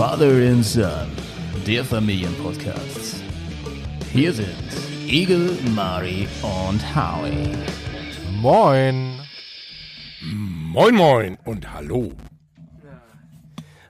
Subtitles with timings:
[0.00, 1.08] Father and Son,
[1.66, 3.22] der Familienpodcast.
[4.10, 4.48] Hier sind
[5.06, 7.52] Igel, Mari und Howie.
[8.40, 9.20] Moin.
[10.22, 12.12] Moin Moin und hallo.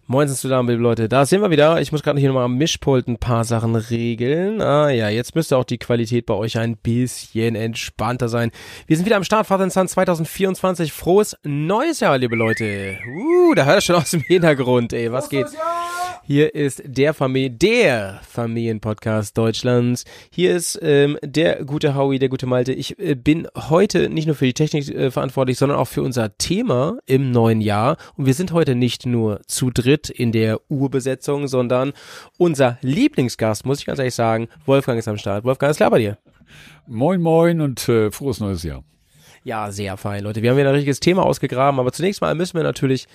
[0.08, 1.08] Moin sind zusammen, liebe Leute.
[1.08, 1.80] Da sind wir wieder.
[1.80, 4.60] Ich muss gerade hier nochmal am Mischpult ein paar Sachen regeln.
[4.60, 8.50] Ah ja, jetzt müsste auch die Qualität bei euch ein bisschen entspannter sein.
[8.88, 10.92] Wir sind wieder am Start, Vater Sun 2024.
[10.92, 12.98] Frohes neues Jahr, liebe Leute.
[13.06, 15.12] Uh, da hört ihr schon aus dem Hintergrund, ey.
[15.12, 15.46] Was geht?
[16.22, 20.04] Hier ist der Familie, der Familienpodcast Deutschlands.
[20.30, 22.72] Hier ist ähm, der gute Howie, der gute Malte.
[22.72, 26.36] Ich äh, bin heute nicht nur für die Technik äh, verantwortlich, sondern auch für unser
[26.36, 27.96] Thema im neuen Jahr.
[28.16, 31.92] Und wir sind heute nicht nur zu dritt in der Urbesetzung, sondern
[32.36, 35.44] unser Lieblingsgast, muss ich ganz ehrlich sagen, Wolfgang ist am Start.
[35.44, 36.18] Wolfgang, ist klar bei dir?
[36.86, 38.84] Moin Moin und äh, frohes neues Jahr.
[39.42, 40.42] Ja, sehr fein, Leute.
[40.42, 43.06] Wir haben wieder ein richtiges Thema ausgegraben, aber zunächst mal müssen wir natürlich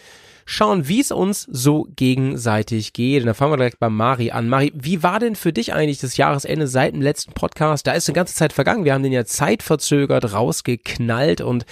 [0.45, 3.23] schauen, wie es uns so gegenseitig geht.
[3.23, 4.47] Und da fangen wir direkt bei Mari an.
[4.47, 7.87] Mari, wie war denn für dich eigentlich das Jahresende seit dem letzten Podcast?
[7.87, 8.85] Da ist eine ganze Zeit vergangen.
[8.85, 11.65] Wir haben den ja zeitverzögert rausgeknallt und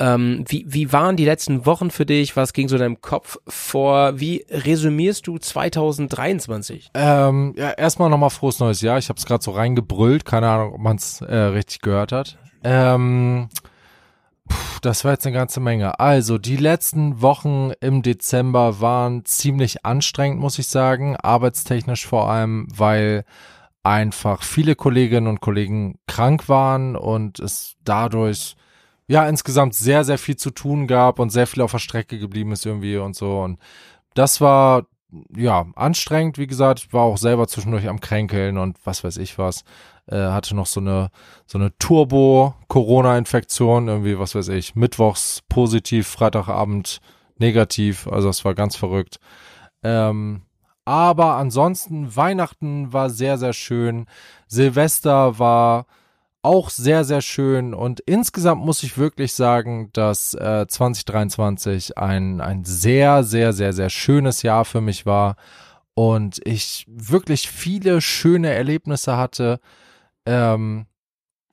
[0.00, 2.36] ähm, wie, wie waren die letzten Wochen für dich?
[2.36, 4.20] Was ging so in deinem Kopf vor?
[4.20, 6.90] Wie resümierst du 2023?
[6.94, 8.98] Ähm, ja, erstmal nochmal frohes neues Jahr.
[8.98, 10.24] Ich habe es gerade so reingebrüllt.
[10.24, 12.38] Keine Ahnung, ob man es äh, richtig gehört hat.
[12.62, 13.48] Ähm,
[14.48, 16.00] Puh, das war jetzt eine ganze Menge.
[16.00, 22.66] Also, die letzten Wochen im Dezember waren ziemlich anstrengend, muss ich sagen, arbeitstechnisch vor allem,
[22.74, 23.24] weil
[23.82, 28.56] einfach viele Kolleginnen und Kollegen krank waren und es dadurch
[29.06, 32.52] ja insgesamt sehr, sehr viel zu tun gab und sehr viel auf der Strecke geblieben
[32.52, 33.40] ist irgendwie und so.
[33.40, 33.58] Und
[34.14, 34.86] das war
[35.34, 36.80] ja anstrengend, wie gesagt.
[36.80, 39.64] Ich war auch selber zwischendurch am Kränkeln und was weiß ich was
[40.08, 41.10] äh, hatte noch so eine
[41.46, 47.00] so eine Turbo-Corona-Infektion, irgendwie, was weiß ich, mittwochs positiv, Freitagabend
[47.38, 49.18] negativ, also es war ganz verrückt.
[49.82, 50.42] Ähm,
[50.84, 54.06] aber ansonsten, Weihnachten war sehr, sehr schön.
[54.46, 55.86] Silvester war
[56.42, 57.74] auch sehr, sehr schön.
[57.74, 63.90] Und insgesamt muss ich wirklich sagen, dass äh, 2023 ein, ein sehr, sehr, sehr, sehr
[63.90, 65.36] schönes Jahr für mich war.
[65.94, 69.60] Und ich wirklich viele schöne Erlebnisse hatte.
[70.28, 70.84] Ähm,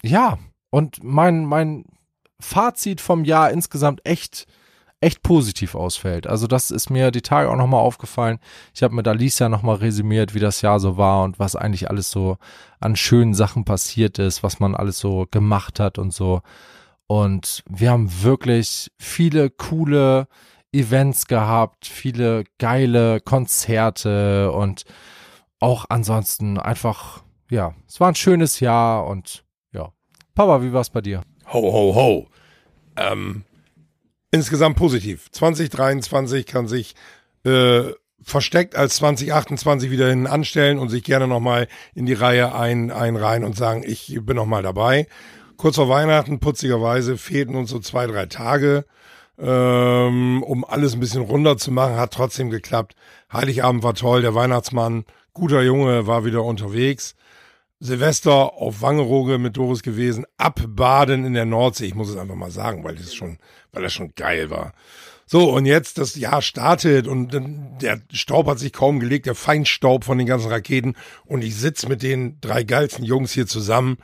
[0.03, 0.37] ja,
[0.69, 1.85] und mein, mein
[2.41, 4.47] Fazit vom Jahr insgesamt echt,
[4.99, 6.27] echt positiv ausfällt.
[6.27, 8.39] Also das ist mir die Tage auch nochmal aufgefallen.
[8.73, 12.11] Ich habe mit Alicia nochmal resümiert, wie das Jahr so war und was eigentlich alles
[12.11, 12.37] so
[12.81, 16.41] an schönen Sachen passiert ist, was man alles so gemacht hat und so.
[17.07, 20.27] Und wir haben wirklich viele coole
[20.73, 24.83] Events gehabt, viele geile Konzerte und
[25.61, 29.91] auch ansonsten einfach ja, es war ein schönes Jahr und ja.
[30.33, 31.21] Papa, wie war es bei dir?
[31.53, 32.27] Ho, ho, ho.
[32.97, 33.43] Ähm,
[34.31, 35.31] insgesamt positiv.
[35.31, 36.95] 2023 kann sich
[37.43, 37.91] äh,
[38.21, 43.43] versteckt als 2028 wieder hin anstellen und sich gerne nochmal in die Reihe ein, einreihen
[43.43, 45.07] und sagen, ich bin nochmal dabei.
[45.57, 48.85] Kurz vor Weihnachten, putzigerweise, fehlten uns so zwei, drei Tage,
[49.37, 51.97] ähm, um alles ein bisschen runter zu machen.
[51.97, 52.95] Hat trotzdem geklappt.
[53.31, 57.15] Heiligabend war toll, der Weihnachtsmann, guter Junge, war wieder unterwegs.
[57.85, 61.85] Silvester auf Wangerooge mit Doris gewesen, abbaden in der Nordsee.
[61.85, 63.37] Ich muss es einfach mal sagen, weil das schon,
[63.71, 64.73] weil das schon geil war.
[65.27, 67.33] So, und jetzt das Jahr startet und
[67.81, 71.87] der Staub hat sich kaum gelegt, der Feinstaub von den ganzen Raketen und ich sitz
[71.87, 73.97] mit den drei geilsten Jungs hier zusammen.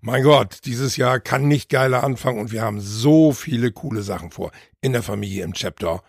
[0.00, 4.32] Mein Gott, dieses Jahr kann nicht geiler anfangen und wir haben so viele coole Sachen
[4.32, 4.50] vor.
[4.80, 6.02] In der Familie, im Chapter.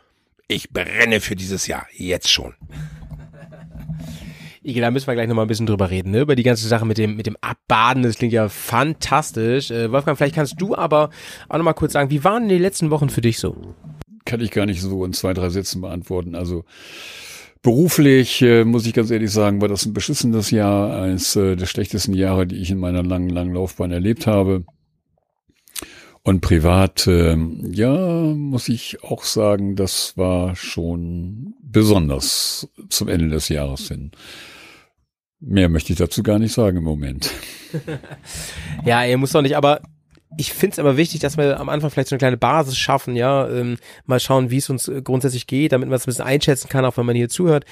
[0.47, 2.56] Ich brenne für dieses Jahr, jetzt schon.
[4.65, 6.21] Ike, da müssen wir gleich nochmal ein bisschen drüber reden, ne?
[6.21, 9.69] Über die ganze Sache mit dem, mit dem Abbaden, das klingt ja fantastisch.
[9.69, 11.11] Äh, Wolfgang, vielleicht kannst du aber
[11.49, 13.55] auch nochmal kurz sagen, wie waren die letzten Wochen für dich so?
[14.25, 16.33] Kann ich gar nicht so in zwei, drei Sätzen beantworten.
[16.33, 16.65] Also
[17.61, 21.67] beruflich, äh, muss ich ganz ehrlich sagen, war das ein beschissenes Jahr, eines äh, der
[21.67, 24.63] schlechtesten Jahre, die ich in meiner langen, langen Laufbahn erlebt habe.
[26.23, 27.37] Und privat, äh,
[27.71, 34.09] ja, muss ich auch sagen, das war schon besonders zum Ende des Jahres hin.
[35.47, 37.31] Mehr möchte ich dazu gar nicht sagen im Moment.
[38.86, 39.81] ja, ihr muss doch nicht, aber
[40.38, 43.15] ich finde es aber wichtig, dass wir am Anfang vielleicht so eine kleine Basis schaffen,
[43.15, 46.25] ja, ähm, mal schauen, wie es uns äh, grundsätzlich geht, damit man es ein bisschen
[46.25, 47.63] einschätzen kann, auch wenn man hier zuhört.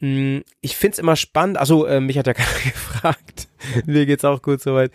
[0.00, 3.48] Hm, ich finde es immer spannend, also äh, mich hat ja keiner gefragt,
[3.86, 4.90] mir geht's auch gut soweit.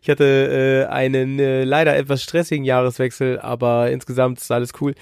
[0.00, 4.94] Ich hatte äh, einen äh, leider etwas stressigen Jahreswechsel, aber insgesamt ist alles cool.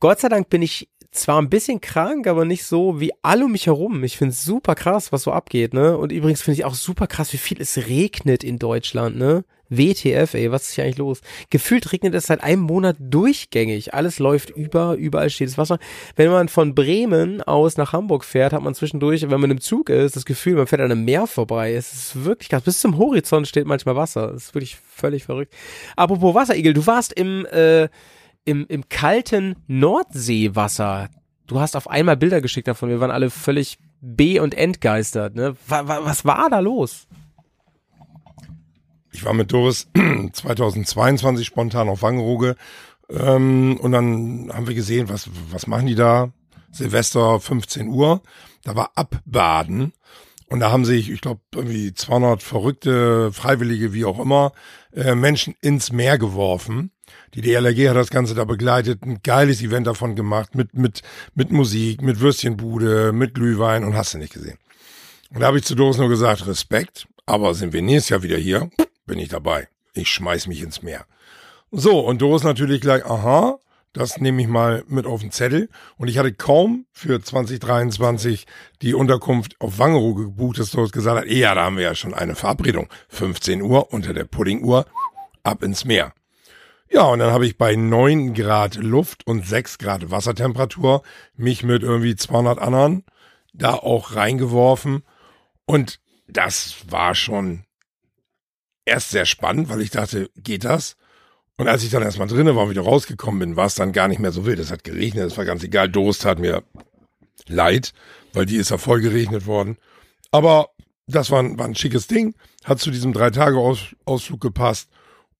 [0.00, 3.52] Gott sei Dank bin ich zwar ein bisschen krank, aber nicht so wie alle um
[3.52, 4.02] mich herum.
[4.02, 5.96] Ich finde es super krass, was so abgeht, ne?
[5.96, 9.44] Und übrigens finde ich auch super krass, wie viel es regnet in Deutschland, ne?
[9.74, 11.20] WTF, ey, was ist hier eigentlich los?
[11.48, 13.94] Gefühlt regnet es seit einem Monat durchgängig.
[13.94, 15.78] Alles läuft über, überall steht das Wasser.
[16.14, 19.88] Wenn man von Bremen aus nach Hamburg fährt, hat man zwischendurch, wenn man im Zug
[19.88, 21.72] ist, das Gefühl, man fährt an einem Meer vorbei.
[21.72, 22.62] Es ist wirklich krass.
[22.62, 24.32] Bis zum Horizont steht manchmal Wasser.
[24.32, 25.54] Das ist wirklich völlig verrückt.
[25.96, 27.88] Apropos Wasserigel, du warst im, äh,
[28.44, 31.08] im, im kalten Nordseewasser.
[31.46, 32.88] Du hast auf einmal Bilder geschickt davon.
[32.88, 35.34] Wir waren alle völlig B- und entgeistert.
[35.34, 35.54] Ne?
[35.66, 37.06] Was, war da los?
[39.12, 39.88] Ich war mit Doris
[40.32, 42.56] 2022 spontan auf Wangerooge
[43.10, 46.32] ähm, und dann haben wir gesehen, was, was machen die da?
[46.70, 48.22] Silvester 15 Uhr,
[48.64, 49.92] da war Abbaden
[50.46, 54.52] und da haben sich, ich glaube, irgendwie 200 verrückte, Freiwillige, wie auch immer,
[54.92, 56.91] äh, Menschen ins Meer geworfen.
[57.34, 61.02] Die DLRG hat das Ganze da begleitet, ein geiles Event davon gemacht, mit, mit,
[61.34, 64.58] mit Musik, mit Würstchenbude, mit Glühwein und hast du nicht gesehen.
[65.30, 68.36] Und da habe ich zu Doris nur gesagt, Respekt, aber sind wir nächstes Jahr wieder
[68.36, 68.70] hier,
[69.06, 69.68] bin ich dabei.
[69.94, 71.06] Ich schmeiß mich ins Meer.
[71.70, 73.58] So, und Doris natürlich gleich, aha,
[73.94, 75.70] das nehme ich mal mit auf den Zettel.
[75.96, 78.46] Und ich hatte kaum für 2023
[78.82, 82.12] die Unterkunft auf Wangerooge gebucht, dass Doris gesagt hat, ja, da haben wir ja schon
[82.12, 82.88] eine Verabredung.
[83.08, 84.86] 15 Uhr unter der Puddinguhr,
[85.42, 86.12] ab ins Meer.
[86.92, 91.02] Ja, und dann habe ich bei 9 Grad Luft und 6 Grad Wassertemperatur
[91.34, 93.04] mich mit irgendwie 200 anderen
[93.54, 95.02] da auch reingeworfen.
[95.64, 97.64] Und das war schon
[98.84, 100.96] erst sehr spannend, weil ich dachte, geht das?
[101.56, 104.08] Und als ich dann erstmal drinnen war und wieder rausgekommen bin, war es dann gar
[104.08, 104.58] nicht mehr so wild.
[104.58, 105.88] Es hat geregnet, es war ganz egal.
[105.88, 106.62] Doris tat mir
[107.48, 107.94] leid,
[108.34, 109.78] weil die ist ja voll geregnet worden.
[110.30, 110.68] Aber
[111.06, 112.34] das war ein, war ein schickes Ding,
[112.64, 114.90] hat zu diesem Drei-Tage-Ausflug gepasst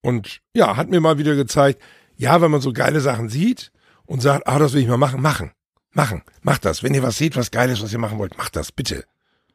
[0.03, 1.81] und ja, hat mir mal wieder gezeigt,
[2.17, 3.73] ja, wenn man so geile Sachen sieht
[4.05, 5.53] und sagt, ah, das will ich mal machen, machen,
[5.93, 6.83] machen, macht das.
[6.83, 9.05] Wenn ihr was seht, was Geiles, was ihr machen wollt, macht das, bitte.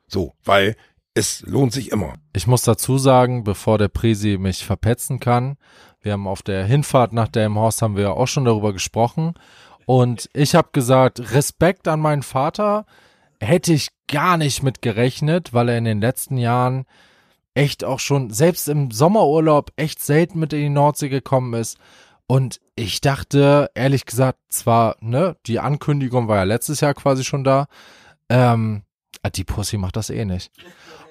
[0.08, 0.76] So, weil
[1.14, 2.16] es lohnt sich immer.
[2.34, 5.58] Ich muss dazu sagen, bevor der Presi mich verpetzen kann,
[6.02, 9.34] wir haben auf der Hinfahrt nach Delmenhorst haben wir ja auch schon darüber gesprochen
[9.86, 12.86] und ich habe gesagt, Respekt an meinen Vater
[13.40, 16.86] hätte ich gar nicht mit gerechnet, weil er in den letzten Jahren
[17.58, 21.78] echt auch schon, selbst im Sommerurlaub, echt selten mit in die Nordsee gekommen ist.
[22.28, 27.44] Und ich dachte, ehrlich gesagt, zwar, ne, die Ankündigung war ja letztes Jahr quasi schon
[27.44, 27.66] da,
[28.30, 28.84] ähm,
[29.24, 30.52] ah, die Pussy macht das eh nicht.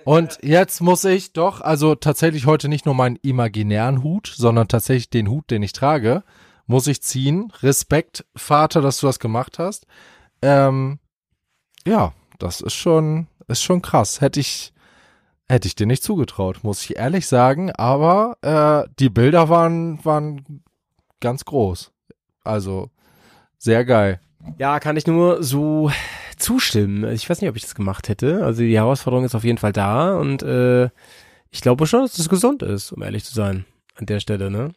[0.05, 5.11] Und jetzt muss ich doch, also tatsächlich heute nicht nur meinen imaginären Hut, sondern tatsächlich
[5.11, 6.23] den Hut, den ich trage,
[6.67, 7.53] muss ich ziehen.
[7.61, 9.89] Respekt, Vater, dass du das gemacht hast.
[10.43, 11.01] Ähm,
[11.85, 14.21] ja, das ist schon, ist schon krass.
[14.21, 14.73] Hätte ich,
[15.49, 17.71] hätte ich dir nicht zugetraut, muss ich ehrlich sagen.
[17.73, 20.63] Aber äh, die Bilder waren, waren
[21.21, 21.93] ganz groß.
[22.45, 22.91] Also
[23.59, 24.21] sehr geil.
[24.59, 25.91] Ja, kann ich nur so
[26.37, 27.11] zustimmen.
[27.13, 28.45] Ich weiß nicht, ob ich das gemacht hätte.
[28.45, 30.91] Also die Herausforderung ist auf jeden Fall da und äh,
[31.51, 33.65] ich glaube schon, dass es gesund ist, um ehrlich zu sein,
[33.95, 34.73] an der Stelle, ne?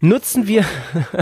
[0.00, 0.64] Nutzen wir,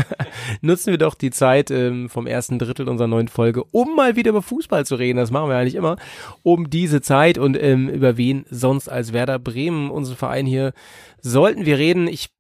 [0.61, 4.31] nutzen wir doch die Zeit ähm, vom ersten Drittel unserer neuen Folge, um mal wieder
[4.31, 5.19] über Fußball zu reden.
[5.19, 5.97] Das machen wir eigentlich immer.
[6.43, 10.73] Um diese Zeit und ähm, über wen sonst als Werder Bremen, unseren Verein hier,
[11.21, 12.07] sollten wir reden.
[12.07, 12.34] Ich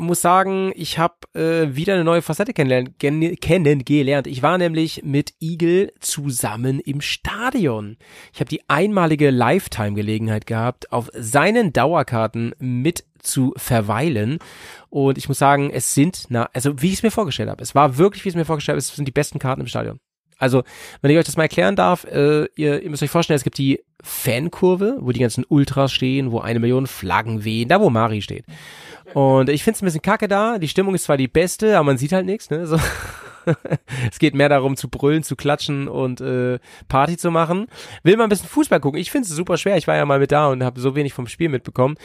[0.00, 4.26] muss sagen, ich habe äh, wieder eine neue Facette kennengelernt.
[4.26, 7.96] Ich war nämlich mit Igel zusammen im Stadion.
[8.32, 14.38] Ich habe die einmalige Lifetime-Gelegenheit gehabt, auf seinen Dauerkarten mit zu verweilen.
[14.88, 17.62] Und ich muss sagen, es sind, na, also wie ich es mir vorgestellt habe.
[17.62, 19.66] Es war wirklich, wie ich es mir vorgestellt habe, es sind die besten Karten im
[19.66, 20.00] Stadion.
[20.40, 20.62] Also,
[21.02, 23.58] wenn ich euch das mal erklären darf, äh, ihr, ihr müsst euch vorstellen, es gibt
[23.58, 28.22] die Fankurve, wo die ganzen Ultras stehen, wo eine Million Flaggen wehen, da wo Mari
[28.22, 28.46] steht.
[29.14, 30.58] Und ich finde es ein bisschen kacke da.
[30.58, 32.50] Die Stimmung ist zwar die beste, aber man sieht halt nichts.
[32.50, 32.66] Ne?
[32.66, 32.78] So.
[34.10, 37.66] es geht mehr darum zu brüllen, zu klatschen und äh, Party zu machen.
[38.02, 39.00] Will mal ein bisschen Fußball gucken.
[39.00, 39.76] Ich finde es super schwer.
[39.76, 41.96] Ich war ja mal mit da und habe so wenig vom Spiel mitbekommen.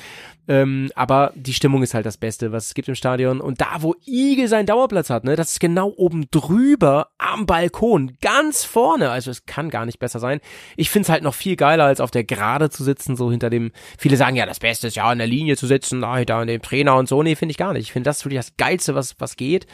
[0.47, 3.41] Ähm, aber die Stimmung ist halt das Beste, was es gibt im Stadion.
[3.41, 8.17] Und da, wo Igel seinen Dauerplatz hat, ne, das ist genau oben drüber am Balkon,
[8.21, 9.09] ganz vorne.
[9.09, 10.39] Also es kann gar nicht besser sein.
[10.75, 13.49] Ich finde es halt noch viel geiler, als auf der Gerade zu sitzen, so hinter
[13.49, 13.71] dem.
[13.97, 16.61] Viele sagen ja, das Beste ist ja in der Linie zu sitzen, da hinter dem
[16.61, 17.23] Trainer und so.
[17.23, 17.83] Nee, finde ich gar nicht.
[17.83, 19.65] Ich finde das wirklich das Geilste, was, was geht.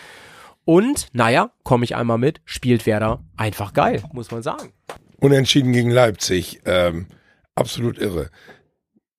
[0.66, 4.74] Und, naja, komme ich einmal mit, spielt Werder einfach geil, muss man sagen.
[5.20, 7.08] Unentschieden gegen Leipzig, ähm,
[7.56, 8.30] absolut irre.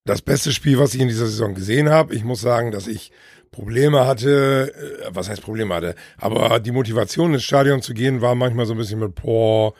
[0.04, 2.14] Das beste Spiel, was ich in dieser Saison gesehen habe.
[2.14, 3.12] Ich muss sagen, dass ich
[3.52, 8.34] Probleme hatte, äh, was heißt Probleme hatte, aber die Motivation ins Stadion zu gehen war
[8.34, 9.74] manchmal so ein bisschen mit, boah,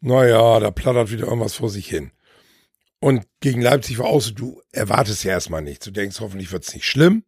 [0.00, 2.10] naja, da plattert wieder irgendwas vor sich hin.
[3.00, 5.86] Und gegen Leipzig war auch so, du erwartest ja erstmal nichts.
[5.86, 7.24] Du denkst, hoffentlich wird's nicht schlimm.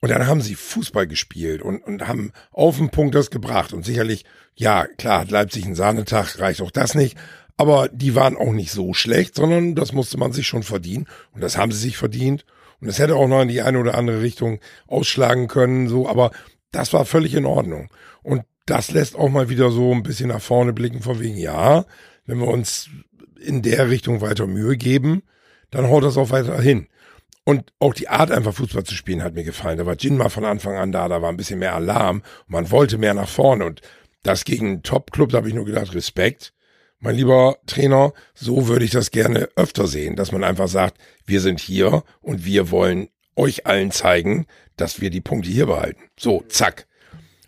[0.00, 3.72] Und dann haben sie Fußball gespielt und, und haben auf den Punkt das gebracht.
[3.72, 4.24] Und sicherlich,
[4.54, 7.16] ja, klar, hat Leipzig einen Sahnetag, reicht auch das nicht.
[7.56, 11.06] Aber die waren auch nicht so schlecht, sondern das musste man sich schon verdienen.
[11.32, 12.44] Und das haben sie sich verdient.
[12.80, 16.30] Und es hätte auch noch in die eine oder andere Richtung ausschlagen können, so, aber
[16.72, 17.88] das war völlig in Ordnung.
[18.22, 21.86] Und das lässt auch mal wieder so ein bisschen nach vorne blicken, von wegen, ja,
[22.26, 22.90] wenn wir uns
[23.40, 25.22] in der Richtung weiter Mühe geben,
[25.70, 26.88] dann haut das auch weiter hin.
[27.48, 29.78] Und auch die Art, einfach Fußball zu spielen, hat mir gefallen.
[29.78, 32.22] Da war Jinma von Anfang an da, da war ein bisschen mehr Alarm.
[32.48, 33.64] Man wollte mehr nach vorne.
[33.64, 33.82] Und
[34.24, 36.54] das gegen einen Top-Club, da habe ich nur gedacht, Respekt.
[36.98, 41.40] Mein lieber Trainer, so würde ich das gerne öfter sehen, dass man einfach sagt, wir
[41.40, 46.02] sind hier und wir wollen euch allen zeigen, dass wir die Punkte hier behalten.
[46.18, 46.88] So, zack.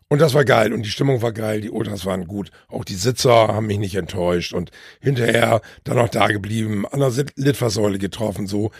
[0.08, 2.94] Und das war geil und die Stimmung war geil, die Ultras waren gut, auch die
[2.94, 8.46] Sitzer haben mich nicht enttäuscht und hinterher dann noch da geblieben, an der Litfaßsäule getroffen,
[8.46, 8.70] so.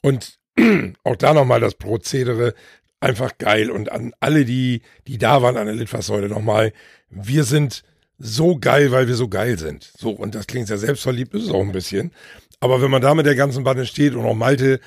[0.00, 0.38] Und
[1.04, 2.54] auch da nochmal das Prozedere,
[3.00, 6.72] einfach geil und an alle, die, die da waren an der Litfaßsäule nochmal,
[7.10, 7.82] wir sind
[8.18, 9.92] so geil, weil wir so geil sind.
[9.98, 12.12] So, und das klingt sehr selbstverliebt, ist es auch ein bisschen.
[12.60, 14.80] Aber wenn man da mit der ganzen Bande steht und auch Malte,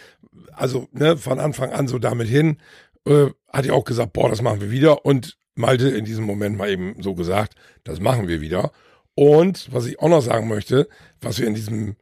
[0.54, 2.58] also ne, von Anfang an so damit hin,
[3.06, 5.06] äh, hat er auch gesagt, boah, das machen wir wieder.
[5.06, 8.72] Und Malte in diesem Moment mal eben so gesagt, das machen wir wieder.
[9.16, 10.88] Und was ich auch noch sagen möchte,
[11.22, 11.96] was wir in diesem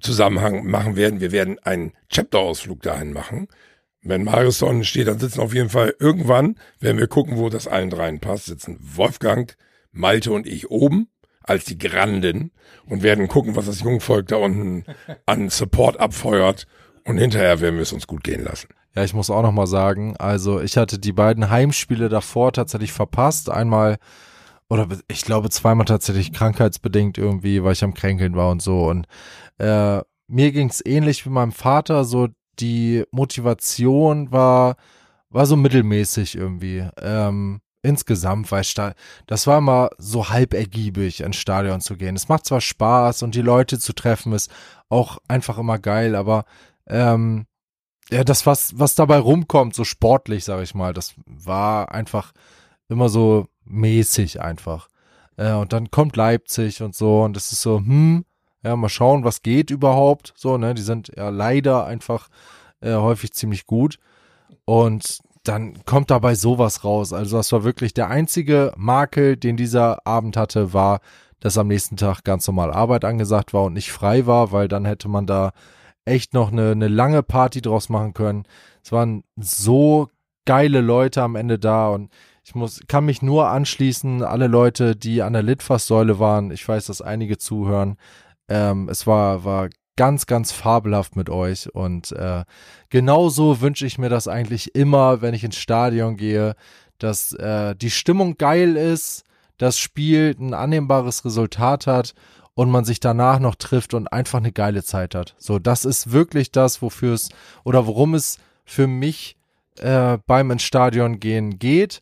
[0.00, 3.48] Zusammenhang machen werden, wir werden einen Chapter-Ausflug dahin machen.
[4.02, 7.68] Wenn Marius unten steht, dann sitzen auf jeden Fall irgendwann, werden wir gucken, wo das
[7.68, 9.54] allen dreien passt, sitzen Wolfgang,
[9.92, 11.08] Malte und ich oben
[11.42, 12.52] als die Granden
[12.86, 14.84] und werden gucken, was das Jungvolk da unten
[15.26, 16.66] an Support abfeuert
[17.04, 18.68] und hinterher werden wir es uns gut gehen lassen.
[18.94, 22.92] Ja, ich muss auch noch mal sagen, also ich hatte die beiden Heimspiele davor tatsächlich
[22.92, 23.48] verpasst.
[23.48, 23.98] Einmal
[24.70, 28.88] oder ich glaube zweimal tatsächlich krankheitsbedingt irgendwie, weil ich am Kränkeln war und so.
[28.88, 29.06] Und
[29.58, 32.04] äh, mir ging's ähnlich wie meinem Vater.
[32.04, 34.76] So die Motivation war
[35.30, 36.88] war so mittelmäßig irgendwie.
[37.00, 38.92] Ähm, insgesamt, weil da,
[39.26, 42.16] das war immer so halb ergiebig, ins Stadion zu gehen.
[42.16, 44.50] Es macht zwar Spaß und die Leute zu treffen ist
[44.88, 46.44] auch einfach immer geil, aber
[46.86, 47.46] ähm,
[48.10, 52.32] ja, das, was, was dabei rumkommt, so sportlich, sag ich mal, das war einfach
[52.88, 54.88] immer so mäßig einfach.
[55.36, 58.24] Äh, und dann kommt Leipzig und so, und das ist so, hm,
[58.62, 60.32] ja, mal schauen, was geht überhaupt.
[60.36, 62.28] So, ne, die sind ja leider einfach
[62.80, 63.98] äh, häufig ziemlich gut.
[64.64, 67.12] Und dann kommt dabei sowas raus.
[67.12, 71.00] Also das war wirklich der einzige Makel, den dieser Abend hatte, war,
[71.40, 74.84] dass am nächsten Tag ganz normal Arbeit angesagt war und nicht frei war, weil dann
[74.84, 75.52] hätte man da
[76.04, 78.44] echt noch eine, eine lange Party draus machen können.
[78.84, 80.08] Es waren so
[80.44, 82.10] geile Leute am Ende da und
[82.44, 86.50] ich muss, kann mich nur anschließen, alle Leute, die an der Litfaßsäule waren.
[86.50, 87.96] Ich weiß, dass einige zuhören.
[88.48, 92.44] Ähm, es war, war ganz, ganz fabelhaft mit euch und äh,
[92.88, 96.54] genauso wünsche ich mir das eigentlich immer, wenn ich ins Stadion gehe,
[96.98, 99.24] dass äh, die Stimmung geil ist,
[99.58, 102.14] das Spiel ein annehmbares Resultat hat
[102.54, 105.34] und man sich danach noch trifft und einfach eine geile Zeit hat.
[105.38, 107.28] So, das ist wirklich das, wofür es
[107.64, 109.36] oder worum es für mich
[109.78, 112.00] äh, beim ins Stadion gehen geht.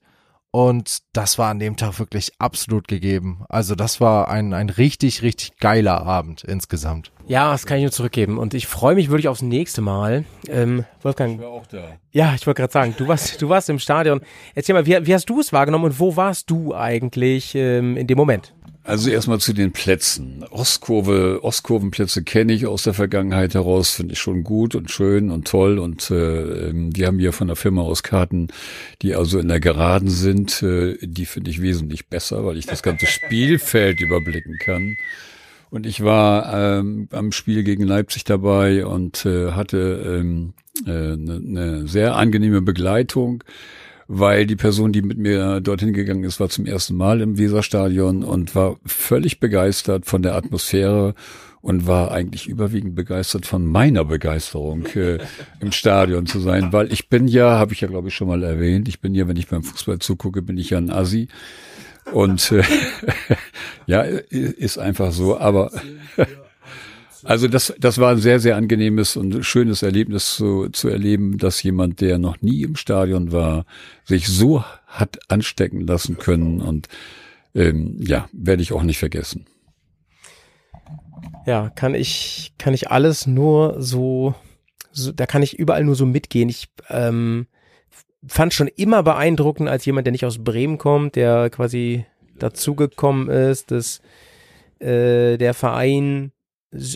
[0.59, 3.45] Und das war an dem Tag wirklich absolut gegeben.
[3.49, 7.12] Also das war ein, ein richtig, richtig geiler Abend insgesamt.
[7.29, 8.38] Ja, das kann ich nur zurückgeben.
[8.38, 10.25] Und ich freue mich wirklich aufs nächste Mal.
[10.49, 11.37] Ähm, Wolfgang.
[11.37, 11.85] Ich war auch da.
[12.11, 14.21] Ja, ich wollte gerade sagen, du warst, du warst im Stadion.
[14.57, 18.09] Erzähl mal, wie, wie hast du es wahrgenommen und wo warst du eigentlich ähm, in
[18.09, 18.53] dem Moment?
[18.88, 20.47] Also erstmal zu den Plätzen.
[20.49, 25.47] Ostkurve, Ostkurvenplätze kenne ich aus der Vergangenheit heraus, finde ich schon gut und schön und
[25.47, 25.78] toll.
[25.78, 28.49] Und äh, ähm, die haben ja von der Firma aus Karten,
[29.02, 30.62] die also in der Geraden sind.
[30.62, 34.97] Äh, die finde ich wesentlich besser, weil ich das ganze Spielfeld überblicken kann.
[35.68, 40.54] Und ich war ähm, am Spiel gegen Leipzig dabei und äh, hatte ähm,
[40.87, 43.45] äh, eine ne sehr angenehme Begleitung
[44.09, 48.25] weil die Person, die mit mir dorthin gegangen ist, war zum ersten Mal im Weserstadion
[48.25, 51.15] und war völlig begeistert von der Atmosphäre
[51.61, 55.19] und war eigentlich überwiegend begeistert von meiner Begeisterung äh,
[55.61, 58.43] im Stadion zu sein, weil ich bin ja, habe ich ja glaube ich schon mal
[58.43, 61.29] erwähnt, ich bin ja, wenn ich beim Fußball zugucke, bin ich ja ein Assi.
[62.12, 62.62] Und äh,
[63.87, 65.71] ja, ist einfach so, aber
[67.25, 71.62] also das, das war ein sehr, sehr angenehmes und schönes Erlebnis zu, zu erleben, dass
[71.62, 73.64] jemand, der noch nie im Stadion war,
[74.04, 76.88] sich so hat anstecken lassen können und
[77.54, 79.46] ähm, ja, werde ich auch nicht vergessen.
[81.46, 84.34] Ja, kann ich, kann ich alles nur so,
[84.92, 86.48] so da kann ich überall nur so mitgehen.
[86.48, 87.46] Ich ähm,
[88.26, 92.04] fand schon immer beeindruckend als jemand, der nicht aus Bremen kommt, der quasi
[92.38, 94.00] dazugekommen ist, dass
[94.78, 96.32] äh, der Verein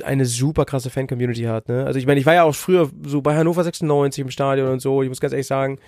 [0.05, 1.85] eine super krasse Fan-Community hat, ne?
[1.87, 4.81] Also ich meine, ich war ja auch früher so bei Hannover 96 im Stadion und
[4.81, 5.79] so, ich muss ganz ehrlich sagen,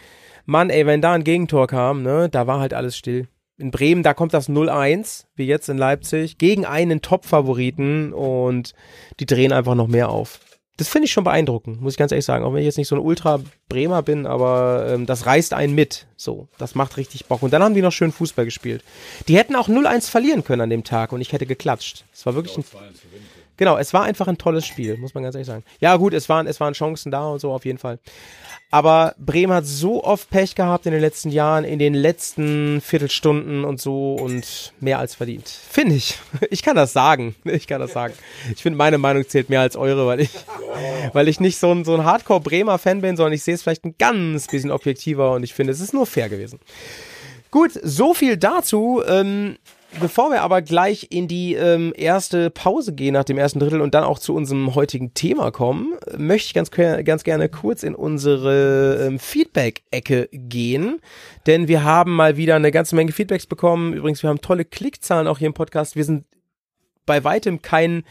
[0.47, 3.29] Mann, ey, wenn da ein Gegentor kam, ne, da war halt alles still.
[3.57, 8.73] In Bremen, da kommt das 0-1, wie jetzt in Leipzig, gegen einen Top-Favoriten und
[9.21, 10.41] die drehen einfach noch mehr auf.
[10.77, 12.45] das finde ich schon beeindruckend, muss ich ganz ehrlich sagen.
[12.45, 16.09] Auch wenn ich jetzt nicht so ein Ultra-Bremer bin, aber ähm, das reißt einen mit.
[16.17, 17.43] So, das macht richtig Bock.
[17.45, 18.83] Und dann haben die noch schön Fußball gespielt.
[19.29, 22.05] Die hätten auch 0-1 verlieren können an dem Tag und ich hätte geklatscht.
[22.13, 22.65] Es war wirklich ein,
[23.57, 25.65] Genau, es war einfach ein tolles Spiel, muss man ganz ehrlich sagen.
[25.81, 27.99] Ja, gut, es waren, es waren Chancen da und so auf jeden Fall.
[28.71, 33.65] Aber Bremen hat so oft Pech gehabt in den letzten Jahren, in den letzten Viertelstunden
[33.65, 35.49] und so und mehr als verdient.
[35.49, 36.19] Finde ich.
[36.51, 37.37] Ich kann das sagen.
[37.45, 38.15] Ich kann das sagen.
[38.53, 40.31] Ich finde, meine Meinung zählt mehr als eure, weil ich,
[41.13, 43.95] weil ich nicht so ein, so ein Hardcore-Bremer-Fan bin, sondern ich sehe es vielleicht ein
[43.97, 46.59] ganz bisschen objektiver und ich finde, es ist nur fair gewesen.
[47.53, 49.01] Gut, so viel dazu.
[49.07, 49.57] Ähm,
[50.01, 53.95] Bevor wir aber gleich in die ähm, erste Pause gehen nach dem ersten Drittel und
[53.95, 59.07] dann auch zu unserem heutigen Thema kommen, möchte ich ganz, ganz gerne kurz in unsere
[59.07, 61.01] ähm, Feedback-Ecke gehen.
[61.47, 63.93] Denn wir haben mal wieder eine ganze Menge Feedbacks bekommen.
[63.93, 65.97] Übrigens, wir haben tolle Klickzahlen auch hier im Podcast.
[65.97, 66.25] Wir sind
[67.07, 68.03] bei weitem kein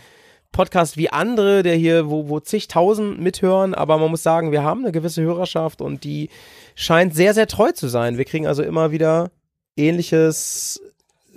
[0.53, 4.81] Podcast wie andere, der hier, wo, wo zigtausend mithören, aber man muss sagen, wir haben
[4.81, 6.29] eine gewisse Hörerschaft und die
[6.75, 8.17] scheint sehr, sehr treu zu sein.
[8.17, 9.31] Wir kriegen also immer wieder
[9.75, 10.79] ähnliches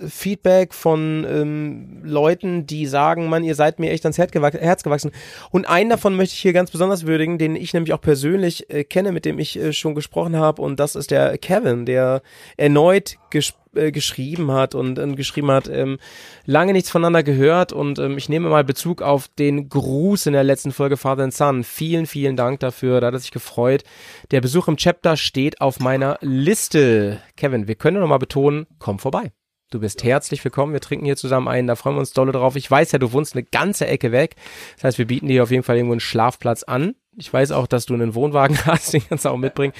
[0.05, 4.83] Feedback von ähm, Leuten, die sagen, man, ihr seid mir echt ans Herz, gewach Herz
[4.83, 5.11] gewachsen.
[5.51, 8.83] Und einen davon möchte ich hier ganz besonders würdigen, den ich nämlich auch persönlich äh,
[8.83, 10.61] kenne, mit dem ich äh, schon gesprochen habe.
[10.61, 12.21] Und das ist der Kevin, der
[12.57, 15.97] erneut ges äh, geschrieben hat und äh, geschrieben hat, ähm,
[16.45, 17.73] lange nichts voneinander gehört.
[17.73, 21.33] Und ähm, ich nehme mal Bezug auf den Gruß in der letzten Folge Father and
[21.33, 21.63] Son.
[21.63, 23.01] Vielen, vielen Dank dafür.
[23.01, 23.83] Da hat er sich gefreut.
[24.31, 27.19] Der Besuch im Chapter steht auf meiner Liste.
[27.35, 29.31] Kevin, wir können noch mal betonen, komm vorbei.
[29.69, 30.71] Du bist herzlich willkommen.
[30.71, 31.67] Wir trinken hier zusammen ein.
[31.67, 32.55] Da freuen wir uns dolle drauf.
[32.55, 34.37] Ich weiß ja, du wohnst eine ganze Ecke weg.
[34.75, 36.95] Das heißt, wir bieten dir auf jeden Fall irgendwo einen Schlafplatz an.
[37.17, 38.93] Ich weiß auch, dass du einen Wohnwagen hast.
[38.93, 39.73] Den kannst du auch mitbringen.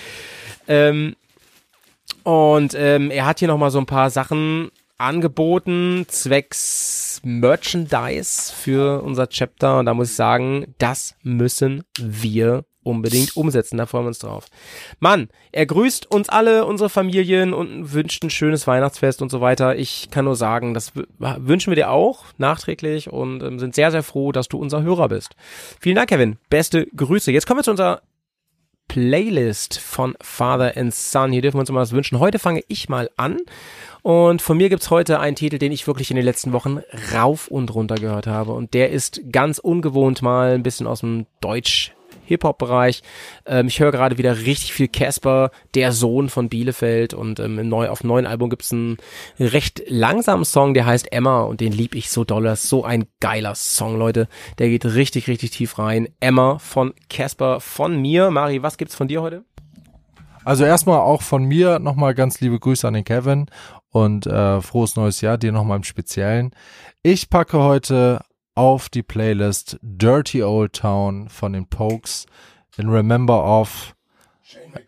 [0.67, 1.15] Ähm,
[2.23, 9.29] und ähm, er hat hier nochmal so ein paar Sachen angeboten, zwecks Merchandise für unser
[9.29, 9.79] Chapter.
[9.79, 13.77] Und da muss ich sagen, das müssen wir unbedingt umsetzen.
[13.77, 14.45] Da freuen wir uns drauf.
[14.99, 19.75] Mann, er grüßt uns alle, unsere Familien und wünscht ein schönes Weihnachtsfest und so weiter.
[19.75, 24.03] Ich kann nur sagen, das wünschen wir dir auch nachträglich und ähm, sind sehr, sehr
[24.03, 25.35] froh, dass du unser Hörer bist.
[25.79, 26.37] Vielen Dank, Kevin.
[26.49, 27.31] Beste Grüße.
[27.31, 28.01] Jetzt kommen wir zu unserer
[28.87, 31.31] Playlist von Father and Son.
[31.31, 32.19] Hier dürfen wir uns mal was wünschen.
[32.19, 33.37] Heute fange ich mal an.
[34.01, 36.79] Und von mir gibt's heute einen Titel, den ich wirklich in den letzten Wochen
[37.13, 38.53] rauf und runter gehört habe.
[38.53, 41.93] Und der ist ganz ungewohnt mal ein bisschen aus dem Deutsch
[42.27, 43.01] Hip-Hop-Bereich.
[43.45, 47.13] Ähm, ich höre gerade wieder richtig viel Casper, der Sohn von Bielefeld.
[47.13, 48.97] Und ähm, neu, auf dem neuen Album gibt's einen
[49.39, 52.43] recht langsamen Song, der heißt Emma und den lieb ich so doll.
[52.43, 54.27] Das ist so ein geiler Song, Leute.
[54.59, 56.09] Der geht richtig, richtig tief rein.
[56.19, 58.29] Emma von Casper von mir.
[58.29, 59.43] Mari, was gibt's von dir heute?
[60.47, 63.47] Also erstmal auch von mir nochmal ganz liebe Grüße an den Kevin
[63.89, 66.51] und äh, frohes neues Jahr dir nochmal im Speziellen.
[67.03, 68.21] Ich packe heute
[68.57, 72.25] auf die Playlist Dirty Old Town von den Pokes
[72.75, 73.95] in Remember of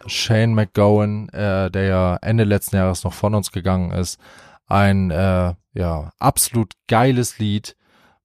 [0.08, 4.20] Shane McGowan, äh, der ja Ende letzten Jahres noch von uns gegangen ist.
[4.66, 7.76] Ein äh, ja absolut geiles Lied,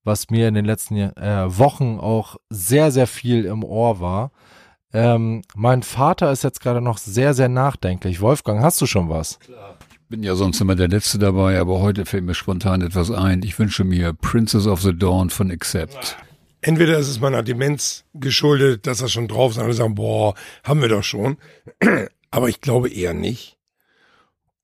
[0.03, 4.31] was mir in den letzten äh, Wochen auch sehr sehr viel im Ohr war.
[4.95, 8.23] Ähm, mein Vater ist jetzt gerade noch sehr sehr nachdenklich.
[8.23, 9.39] Wolfgang, hast du schon was?
[9.41, 9.74] Klar
[10.09, 13.43] bin ja sonst immer der Letzte dabei, aber heute fällt mir spontan etwas ein.
[13.43, 16.17] Ich wünsche mir Princess of the Dawn von Accept.
[16.61, 20.35] Entweder ist es meiner Demenz geschuldet, dass das schon drauf ist und alle sagen, boah,
[20.63, 21.37] haben wir doch schon.
[22.31, 23.59] aber ich glaube eher nicht.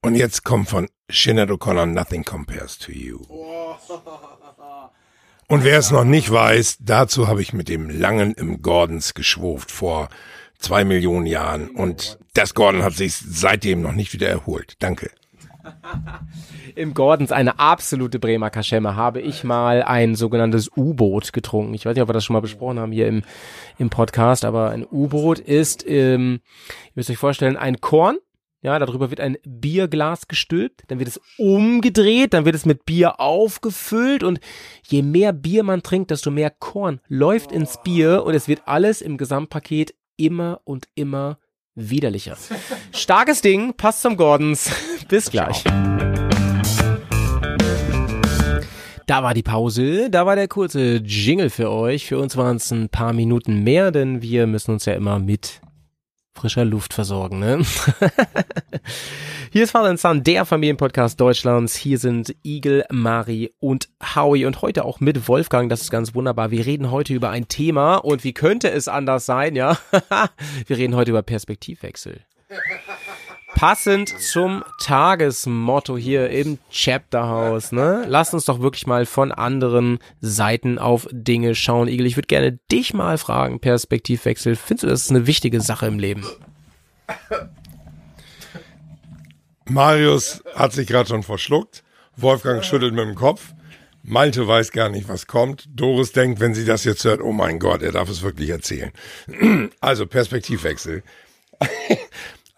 [0.01, 3.19] Und jetzt kommt von Sinead O'Connor Nothing Compares to You.
[5.47, 9.69] Und wer es noch nicht weiß, dazu habe ich mit dem Langen im Gordons geschwurft
[9.69, 10.07] vor
[10.57, 11.69] zwei Millionen Jahren.
[11.69, 14.75] Und das Gordon hat sich seitdem noch nicht wieder erholt.
[14.79, 15.11] Danke.
[16.75, 21.73] Im Gordons, eine absolute Bremer Kaschemme, habe ich mal ein sogenanntes U-Boot getrunken.
[21.73, 23.23] Ich weiß nicht, ob wir das schon mal besprochen haben hier im,
[23.77, 26.41] im Podcast, aber ein U-Boot ist, ähm,
[26.85, 28.17] ihr müsst euch vorstellen, ein Korn.
[28.63, 33.19] Ja, darüber wird ein Bierglas gestülpt, dann wird es umgedreht, dann wird es mit Bier
[33.19, 34.39] aufgefüllt und
[34.83, 39.01] je mehr Bier man trinkt, desto mehr Korn läuft ins Bier und es wird alles
[39.01, 41.39] im Gesamtpaket immer und immer
[41.75, 42.37] widerlicher.
[42.93, 44.71] Starkes Ding, passt zum Gordons.
[45.07, 45.63] Bis gleich.
[49.07, 52.05] Da war die Pause, da war der kurze Jingle für euch.
[52.05, 55.61] Für uns waren es ein paar Minuten mehr, denn wir müssen uns ja immer mit
[56.33, 57.61] frischer Luft versorgen, ne?
[59.51, 61.75] Hier ist Father Son, der Familienpodcast Deutschlands.
[61.75, 65.69] Hier sind Igel, Mari und Howie und heute auch mit Wolfgang.
[65.69, 66.51] Das ist ganz wunderbar.
[66.51, 69.77] Wir reden heute über ein Thema und wie könnte es anders sein, ja?
[70.67, 72.21] Wir reden heute über Perspektivwechsel.
[73.61, 78.05] Passend zum Tagesmotto hier im Chapter House, ne?
[78.07, 81.87] Lass uns doch wirklich mal von anderen Seiten auf Dinge schauen.
[81.87, 84.55] Igel, ich würde gerne dich mal fragen, Perspektivwechsel.
[84.55, 86.25] Findest du, das ist eine wichtige Sache im Leben?
[89.69, 91.83] Marius hat sich gerade schon verschluckt.
[92.17, 93.53] Wolfgang schüttelt mit dem Kopf.
[94.01, 95.69] Malte weiß gar nicht, was kommt.
[95.71, 98.91] Doris denkt, wenn sie das jetzt hört, oh mein Gott, er darf es wirklich erzählen.
[99.81, 101.03] Also Perspektivwechsel.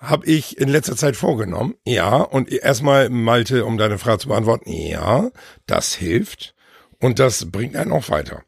[0.04, 1.76] Habe ich in letzter Zeit vorgenommen.
[1.86, 5.32] Ja, und erstmal, Malte, um deine Frage zu beantworten, ja,
[5.66, 6.56] das hilft
[7.00, 8.44] und das bringt einen auch weiter.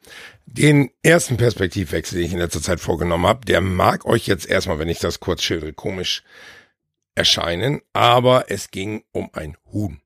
[0.46, 4.80] Den ersten Perspektivwechsel, den ich in letzter Zeit vorgenommen habe, der mag euch jetzt erstmal,
[4.80, 6.24] wenn ich das kurz schildere, komisch
[7.16, 10.02] erscheinen, aber es ging um ein Huhn.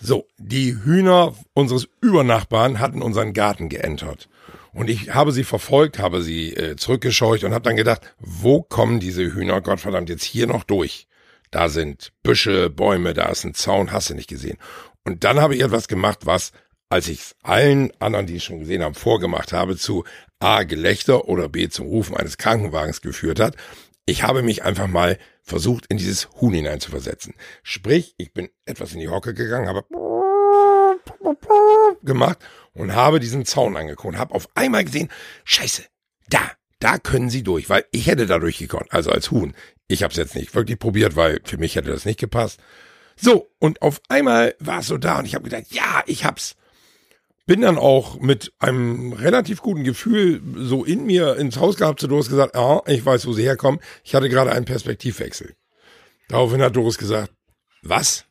[0.00, 4.30] So, die Hühner unseres Übernachbarn hatten unseren Garten geentert.
[4.72, 9.00] Und ich habe sie verfolgt, habe sie äh, zurückgescheucht und habe dann gedacht, wo kommen
[9.00, 11.08] diese Hühner, Gottverdammt, jetzt hier noch durch?
[11.50, 14.58] Da sind Büsche, Bäume, da ist ein Zaun, hast du nicht gesehen.
[15.04, 16.52] Und dann habe ich etwas gemacht, was,
[16.90, 20.04] als ich es allen anderen, die es schon gesehen haben, vorgemacht habe, zu
[20.40, 23.56] A, Gelächter oder B, zum Rufen eines Krankenwagens geführt hat.
[24.04, 27.34] Ich habe mich einfach mal versucht, in dieses Huhn hineinzuversetzen.
[27.62, 29.84] Sprich, ich bin etwas in die Hocke gegangen, habe
[32.02, 32.38] gemacht
[32.74, 35.08] und habe diesen Zaun angeguckt und habe auf einmal gesehen,
[35.44, 35.84] scheiße,
[36.28, 36.40] da,
[36.80, 39.54] da können sie durch, weil ich hätte da durchgekonnt, also als Huhn.
[39.88, 42.60] Ich habe es jetzt nicht wirklich probiert, weil für mich hätte das nicht gepasst.
[43.16, 46.54] So, und auf einmal war es so da und ich habe gedacht, ja, ich hab's.
[47.46, 52.06] Bin dann auch mit einem relativ guten Gefühl so in mir ins Haus gehabt, zu
[52.06, 53.80] Doris gesagt, ja, ich weiß, wo sie herkommen.
[54.04, 55.54] Ich hatte gerade einen Perspektivwechsel.
[56.28, 57.32] Daraufhin hat Doris gesagt,
[57.82, 58.26] was?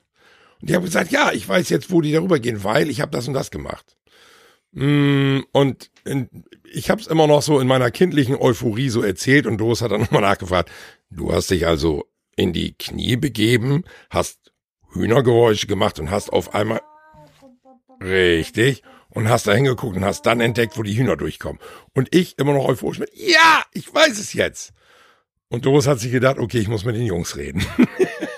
[0.62, 3.12] Und ich habe gesagt, ja, ich weiß jetzt, wo die darüber gehen, weil ich habe
[3.12, 3.97] das und das gemacht.
[4.78, 5.90] Mm, und
[6.72, 9.92] ich habe es immer noch so in meiner kindlichen Euphorie so erzählt und Doris hat
[9.92, 10.70] dann nochmal nachgefragt,
[11.10, 14.52] du hast dich also in die Knie begeben, hast
[14.94, 16.82] Hühnergeräusche gemacht und hast auf einmal
[18.00, 21.60] richtig und hast da hingeguckt und hast dann entdeckt, wo die Hühner durchkommen.
[21.96, 24.74] Und ich immer noch euphorisch mit, ja, ich weiß es jetzt.
[25.50, 27.66] Und Doris hat sich gedacht, okay, ich muss mit den Jungs reden.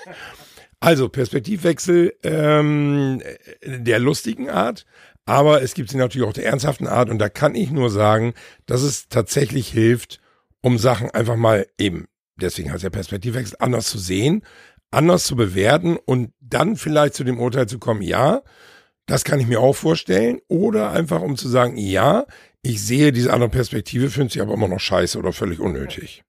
[0.80, 3.22] also Perspektivwechsel ähm,
[3.62, 4.86] der lustigen Art,
[5.26, 8.34] aber es gibt sie natürlich auch der ernsthaften Art und da kann ich nur sagen,
[8.66, 10.20] dass es tatsächlich hilft,
[10.62, 12.06] um Sachen einfach mal eben,
[12.36, 14.42] deswegen heißt der Perspektivwechsel, anders zu sehen,
[14.90, 18.42] anders zu bewerten und dann vielleicht zu dem Urteil zu kommen, ja,
[19.06, 20.40] das kann ich mir auch vorstellen.
[20.48, 22.26] Oder einfach um zu sagen, ja,
[22.62, 26.22] ich sehe diese andere Perspektive, finde sie aber immer noch scheiße oder völlig unnötig.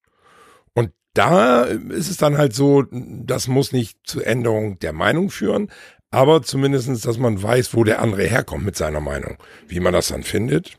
[0.73, 5.69] Und da ist es dann halt so, das muss nicht zur Änderung der Meinung führen,
[6.11, 9.37] aber zumindestens, dass man weiß, wo der andere herkommt mit seiner Meinung.
[9.67, 10.77] Wie man das dann findet.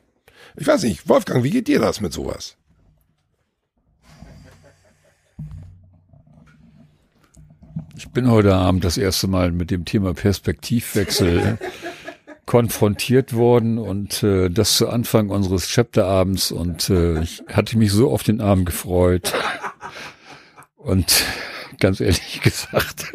[0.56, 2.56] Ich weiß nicht, Wolfgang, wie geht dir das mit sowas?
[7.96, 11.58] Ich bin heute Abend das erste Mal mit dem Thema Perspektivwechsel
[12.44, 18.10] konfrontiert worden und äh, das zu Anfang unseres Chapterabends und äh, ich hatte mich so
[18.10, 19.32] auf den Abend gefreut
[20.76, 21.24] und
[21.78, 23.12] ganz ehrlich gesagt,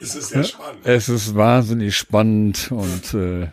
[0.00, 0.86] es ist sehr spannend.
[0.86, 3.48] Es ist wahnsinnig spannend und äh,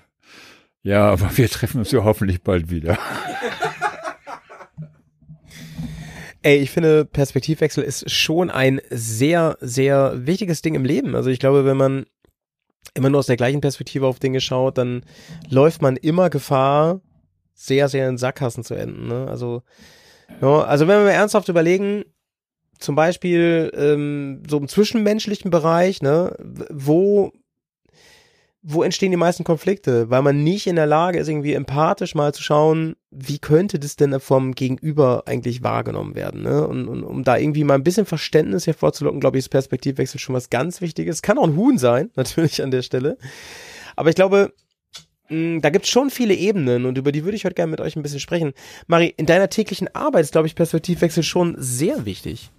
[0.84, 2.98] ja, aber wir treffen uns ja hoffentlich bald wieder.
[6.44, 11.16] Ey, ich finde, Perspektivwechsel ist schon ein sehr, sehr wichtiges Ding im Leben.
[11.16, 12.06] Also ich glaube, wenn man
[12.94, 15.02] immer nur aus der gleichen Perspektive auf Dinge schaut, dann
[15.50, 17.02] läuft man immer Gefahr,
[17.56, 19.08] sehr, sehr in Sackgassen zu enden.
[19.08, 19.28] Ne?
[19.28, 19.64] Also,
[20.40, 22.04] ja, also wenn wir ernsthaft überlegen,
[22.86, 26.36] zum Beispiel ähm, so im zwischenmenschlichen Bereich, ne,
[26.70, 27.32] wo
[28.68, 30.10] wo entstehen die meisten Konflikte?
[30.10, 33.96] Weil man nicht in der Lage ist, irgendwie empathisch mal zu schauen, wie könnte das
[33.96, 36.42] denn vom Gegenüber eigentlich wahrgenommen werden?
[36.42, 36.68] Ne?
[36.68, 40.34] Und, und um da irgendwie mal ein bisschen Verständnis hervorzulocken, glaube ich, ist Perspektivwechsel schon
[40.34, 41.22] was ganz Wichtiges.
[41.22, 43.20] Kann auch ein Huhn sein, natürlich an der Stelle.
[43.96, 44.52] Aber ich glaube,
[45.30, 47.82] mh, da gibt es schon viele Ebenen und über die würde ich heute gerne mit
[47.82, 48.54] euch ein bisschen sprechen.
[48.88, 52.50] Marie, in deiner täglichen Arbeit ist, glaube ich, Perspektivwechsel schon sehr wichtig.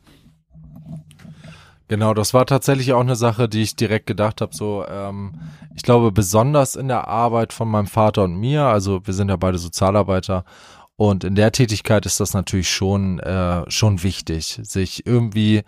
[1.89, 4.55] Genau, das war tatsächlich auch eine Sache, die ich direkt gedacht habe.
[4.55, 5.35] So, ähm,
[5.77, 9.37] ich glaube, besonders in der Arbeit von meinem Vater und mir, also wir sind ja
[9.37, 10.45] beide Sozialarbeiter,
[10.97, 15.63] und in der Tätigkeit ist das natürlich schon äh, schon wichtig, sich irgendwie,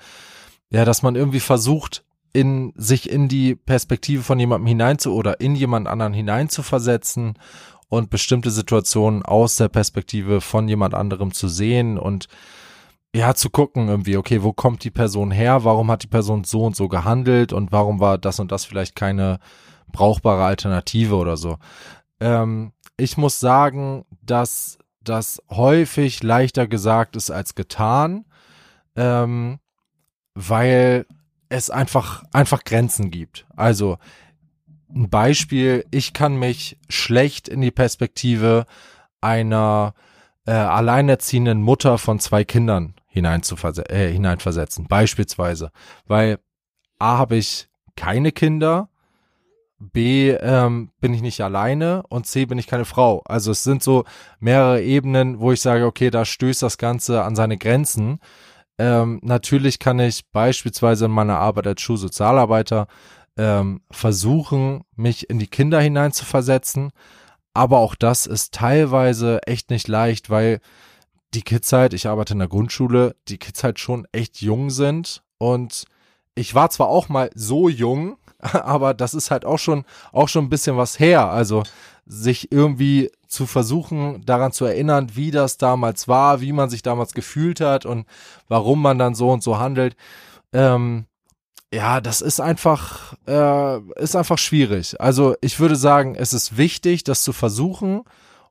[0.70, 2.02] ja, dass man irgendwie versucht,
[2.32, 6.62] in sich in die Perspektive von jemandem hinein zu oder in jemand anderen hinein zu
[6.62, 7.34] versetzen
[7.88, 12.28] und bestimmte Situationen aus der Perspektive von jemand anderem zu sehen und
[13.14, 15.64] ja, zu gucken irgendwie, okay, wo kommt die Person her?
[15.64, 18.94] Warum hat die Person so und so gehandelt und warum war das und das vielleicht
[18.96, 19.38] keine
[19.90, 21.58] brauchbare Alternative oder so?
[22.20, 28.26] Ähm, ich muss sagen, dass das häufig leichter gesagt ist als getan.
[28.94, 29.58] Ähm,
[30.38, 31.04] weil
[31.48, 33.46] es einfach, einfach Grenzen gibt.
[33.56, 33.98] Also
[34.94, 38.66] ein Beispiel, ich kann mich schlecht in die Perspektive
[39.20, 39.94] einer
[40.46, 45.70] äh, alleinerziehenden Mutter von zwei Kindern äh, hineinversetzen, beispielsweise.
[46.06, 46.38] Weil
[46.98, 48.88] A habe ich keine Kinder,
[49.78, 53.22] B ähm, bin ich nicht alleine und C bin ich keine Frau.
[53.24, 54.04] Also es sind so
[54.40, 58.18] mehrere Ebenen, wo ich sage, okay, da stößt das Ganze an seine Grenzen.
[58.78, 62.88] Ähm, natürlich kann ich beispielsweise in meiner Arbeit als Schulsozialarbeiter
[63.36, 66.90] ähm, versuchen, mich in die Kinder hineinzuversetzen.
[67.54, 70.60] Aber auch das ist teilweise echt nicht leicht, weil
[71.34, 75.22] die Kids halt, ich arbeite in der Grundschule, die Kids halt schon echt jung sind.
[75.38, 75.84] Und
[76.34, 80.46] ich war zwar auch mal so jung, aber das ist halt auch schon, auch schon
[80.46, 81.30] ein bisschen was her.
[81.30, 81.64] Also
[82.06, 87.12] sich irgendwie zu versuchen, daran zu erinnern, wie das damals war, wie man sich damals
[87.12, 88.06] gefühlt hat und
[88.48, 89.94] warum man dann so und so handelt.
[90.54, 91.04] Ähm,
[91.72, 94.98] ja, das ist einfach, äh, ist einfach schwierig.
[95.00, 98.04] Also ich würde sagen, es ist wichtig, das zu versuchen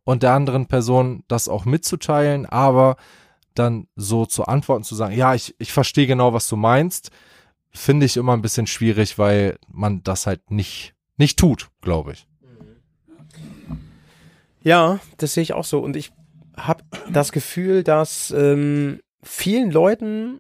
[0.07, 2.95] und der anderen Person das auch mitzuteilen, aber
[3.55, 7.11] dann so zu antworten, zu sagen, ja, ich, ich verstehe genau, was du meinst,
[7.71, 12.25] finde ich immer ein bisschen schwierig, weil man das halt nicht, nicht tut, glaube ich.
[14.61, 15.79] Ja, das sehe ich auch so.
[15.79, 16.13] Und ich
[16.55, 20.39] habe das Gefühl, dass ähm, vielen Leuten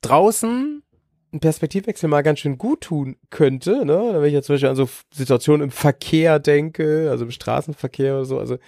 [0.00, 0.84] draußen
[1.32, 3.84] ein Perspektivwechsel mal ganz schön gut tun könnte.
[3.84, 4.10] Ne?
[4.14, 8.24] Wenn ich jetzt zum Beispiel an so Situationen im Verkehr denke, also im Straßenverkehr oder
[8.24, 8.38] so.
[8.38, 8.58] Also,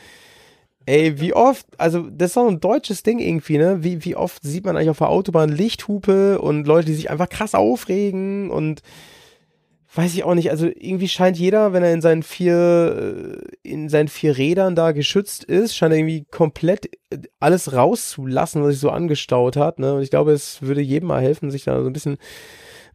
[0.86, 3.82] ey, wie oft, also das ist doch ein deutsches Ding irgendwie, ne?
[3.82, 7.28] Wie, wie oft sieht man eigentlich auf der Autobahn Lichthupe und Leute, die sich einfach
[7.28, 8.82] krass aufregen und
[9.94, 13.88] weiß ich auch nicht, also irgendwie scheint jeder, wenn er in seinen vier, äh, in
[13.88, 18.80] seinen vier Rädern da geschützt ist, scheint er irgendwie komplett äh, alles rauszulassen, was sich
[18.80, 19.94] so angestaut hat, ne?
[19.94, 22.18] Und ich glaube, es würde jedem mal helfen, sich da so ein bisschen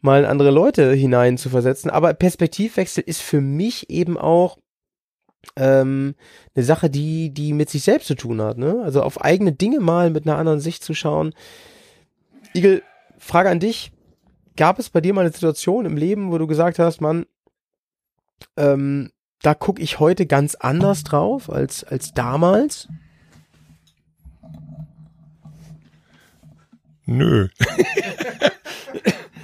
[0.02, 1.90] mal in andere Leute hinein zu versetzen.
[1.90, 4.58] Aber Perspektivwechsel ist für mich eben auch
[5.56, 6.16] ähm,
[6.56, 8.82] eine Sache, die, die mit sich selbst zu tun hat, ne?
[8.84, 11.34] Also auf eigene Dinge mal mit einer anderen Sicht zu schauen.
[12.54, 12.84] Igel,
[13.18, 13.92] Frage an dich
[14.56, 17.26] gab es bei dir mal eine Situation im Leben, wo du gesagt hast, Mann,
[18.58, 22.88] ähm, da gucke ich heute ganz anders drauf als, als damals?
[27.06, 27.50] Nö.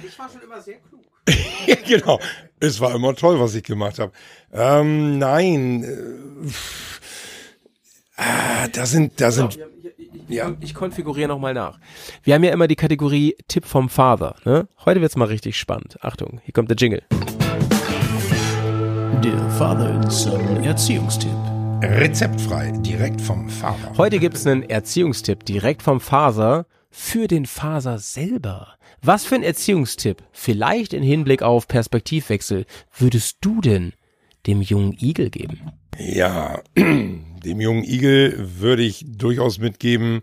[0.04, 1.04] Ich war schon immer sehr klug.
[1.86, 2.18] genau.
[2.62, 4.12] Es war immer toll, was ich gemacht habe.
[4.52, 5.82] Ähm, nein.
[5.82, 6.48] Äh,
[8.18, 9.58] ah, da sind, da sind.
[10.28, 10.54] Ja.
[10.60, 11.80] Ich konfiguriere nochmal nach.
[12.22, 14.36] Wir haben ja immer die Kategorie Tipp vom Father.
[14.44, 14.68] Ne?
[14.84, 15.96] Heute wird's mal richtig spannend.
[16.02, 17.02] Achtung, hier kommt der Jingle.
[19.24, 21.34] Der Father Son Erziehungstipp.
[21.82, 23.92] Rezeptfrei, direkt vom Vater.
[23.96, 28.76] Heute gibt's einen Erziehungstipp direkt vom Faser für den Faser selber.
[29.04, 33.94] Was für ein Erziehungstipp, vielleicht in Hinblick auf Perspektivwechsel, würdest du denn
[34.46, 35.72] dem jungen Igel geben?
[35.98, 40.22] Ja, dem jungen Igel würde ich durchaus mitgeben,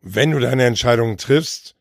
[0.00, 1.76] wenn du deine Entscheidung triffst,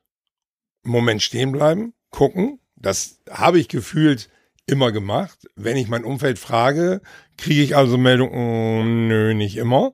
[0.84, 2.60] Moment stehen bleiben, gucken.
[2.76, 4.30] Das habe ich gefühlt
[4.66, 5.48] immer gemacht.
[5.56, 7.00] Wenn ich mein Umfeld frage,
[7.38, 9.94] kriege ich also Meldungen, nö, nicht immer.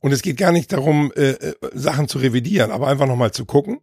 [0.00, 3.44] Und es geht gar nicht darum, äh, äh, Sachen zu revidieren, aber einfach nochmal zu
[3.44, 3.80] gucken.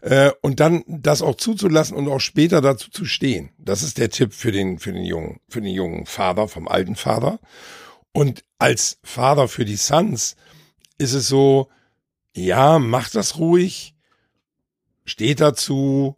[0.00, 3.50] Äh, und dann das auch zuzulassen und auch später dazu zu stehen.
[3.58, 6.96] Das ist der Tipp für den, für den jungen, für den jungen Vater, vom alten
[6.96, 7.38] Vater.
[8.12, 10.36] Und als Vater für die Sons
[10.98, 11.68] ist es so,
[12.34, 13.94] ja, macht das ruhig,
[15.04, 16.16] steht dazu,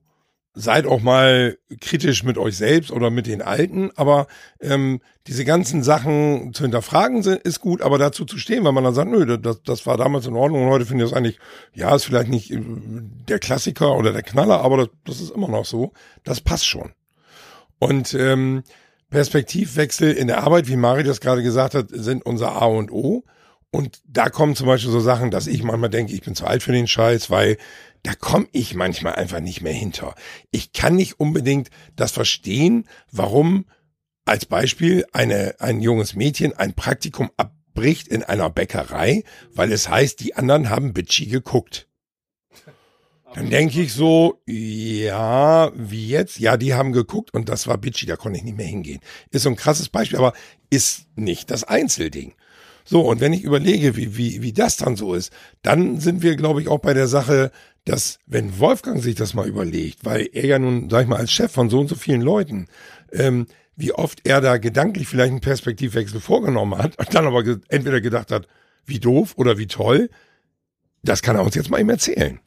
[0.55, 4.27] seid auch mal kritisch mit euch selbst oder mit den Alten, aber
[4.61, 8.85] ähm, diese ganzen Sachen zu hinterfragen sind, ist gut, aber dazu zu stehen, weil man
[8.85, 11.39] dann sagt, nö, das, das war damals in Ordnung und heute finde ich das eigentlich,
[11.75, 15.49] ja, ist vielleicht nicht äh, der Klassiker oder der Knaller, aber das, das ist immer
[15.49, 15.93] noch so,
[16.25, 16.93] das passt schon.
[17.79, 18.63] Und ähm,
[19.13, 23.25] Perspektivwechsel in der Arbeit, wie Mari das gerade gesagt hat, sind unser A und O.
[23.71, 26.63] Und da kommen zum Beispiel so Sachen, dass ich manchmal denke, ich bin zu alt
[26.63, 27.57] für den Scheiß, weil
[28.03, 30.15] da komme ich manchmal einfach nicht mehr hinter.
[30.51, 33.67] Ich kann nicht unbedingt das verstehen, warum
[34.25, 40.21] als Beispiel eine, ein junges Mädchen ein Praktikum abbricht in einer Bäckerei, weil es heißt,
[40.21, 41.89] die anderen haben bitchy geguckt.
[43.35, 46.39] Dann denke ich so, ja, wie jetzt?
[46.39, 49.01] Ja, die haben geguckt und das war bitchy, da konnte ich nicht mehr hingehen.
[49.31, 50.35] Ist so ein krasses Beispiel, aber
[50.69, 52.35] ist nicht das Einzelding.
[52.85, 56.37] So, und wenn ich überlege, wie, wie, wie das dann so ist, dann sind wir,
[56.37, 57.51] glaube ich, auch bei der Sache,
[57.85, 61.33] dass, wenn Wolfgang sich das mal überlegt, weil er ja nun, sag ich mal, als
[61.33, 62.67] Chef von so und so vielen Leuten,
[63.13, 68.01] ähm, wie oft er da gedanklich vielleicht einen Perspektivwechsel vorgenommen hat und dann aber entweder
[68.01, 68.47] gedacht hat,
[68.85, 70.11] wie doof oder wie toll,
[71.03, 72.39] das kann er uns jetzt mal eben erzählen.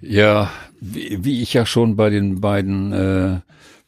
[0.00, 0.50] Ja,
[0.80, 3.40] wie, wie ich ja schon bei den beiden äh,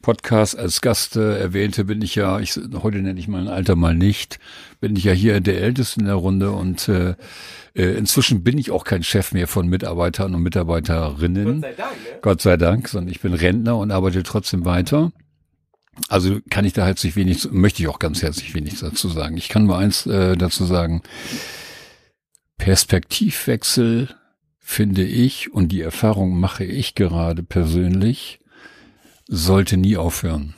[0.07, 3.93] Podcasts als Gast äh, erwähnte, bin ich ja, ich, heute nenne ich mein Alter mal
[3.93, 4.39] nicht,
[4.79, 7.15] bin ich ja hier der Älteste in der Runde und äh,
[7.73, 11.59] äh, inzwischen bin ich auch kein Chef mehr von Mitarbeitern und Mitarbeiterinnen.
[11.59, 12.19] Gott sei Dank, ne?
[12.21, 15.11] Gott sei Dank, sondern ich bin Rentner und arbeite trotzdem weiter.
[16.07, 19.35] Also kann ich da herzlich wenig, möchte ich auch ganz herzlich wenig dazu sagen.
[19.35, 21.01] Ich kann nur eins äh, dazu sagen.
[22.57, 24.15] Perspektivwechsel
[24.57, 28.39] finde ich, und die Erfahrung mache ich gerade persönlich,
[29.27, 30.53] sollte nie aufhören.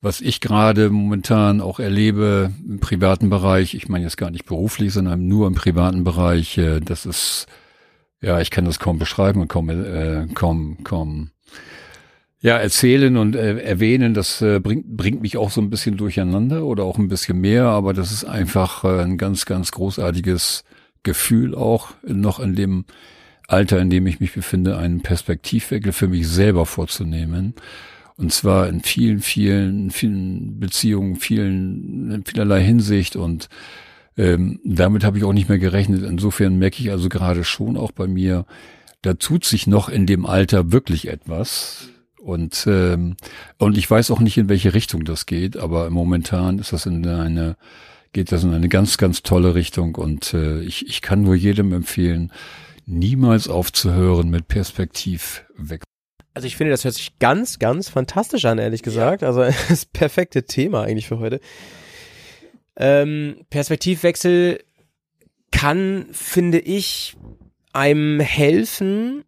[0.00, 4.92] Was ich gerade momentan auch erlebe im privaten Bereich, ich meine jetzt gar nicht beruflich,
[4.92, 7.46] sondern nur im privaten Bereich, äh, das ist,
[8.20, 11.30] ja, ich kann das kaum beschreiben und kaum, äh, kaum, kaum,
[12.40, 16.64] ja, erzählen und äh, erwähnen, das äh, bringt, bringt mich auch so ein bisschen durcheinander
[16.64, 20.62] oder auch ein bisschen mehr, aber das ist einfach äh, ein ganz, ganz großartiges
[21.02, 22.84] Gefühl auch noch in dem
[23.48, 27.54] Alter, in dem ich mich befinde, einen Perspektivwechsel für mich selber vorzunehmen.
[28.16, 33.48] Und zwar in vielen, vielen, vielen Beziehungen, vielen, in vielerlei Hinsicht und
[34.16, 36.02] ähm, damit habe ich auch nicht mehr gerechnet.
[36.02, 38.46] Insofern merke ich also gerade schon auch bei mir,
[39.02, 41.90] da tut sich noch in dem Alter wirklich etwas.
[42.18, 43.16] Und, ähm,
[43.58, 47.06] und ich weiß auch nicht, in welche Richtung das geht, aber momentan ist das in
[47.06, 47.56] eine
[48.12, 51.74] geht das in eine ganz, ganz tolle Richtung und äh, ich, ich kann nur jedem
[51.74, 52.32] empfehlen,
[52.86, 55.84] niemals aufzuhören mit Perspektivwechsel.
[56.34, 59.22] Also ich finde, das hört sich ganz, ganz fantastisch an, ehrlich gesagt.
[59.22, 61.40] Also das perfekte Thema eigentlich für heute.
[62.76, 64.60] Ähm, Perspektivwechsel
[65.50, 67.16] kann, finde ich,
[67.72, 69.24] einem helfen,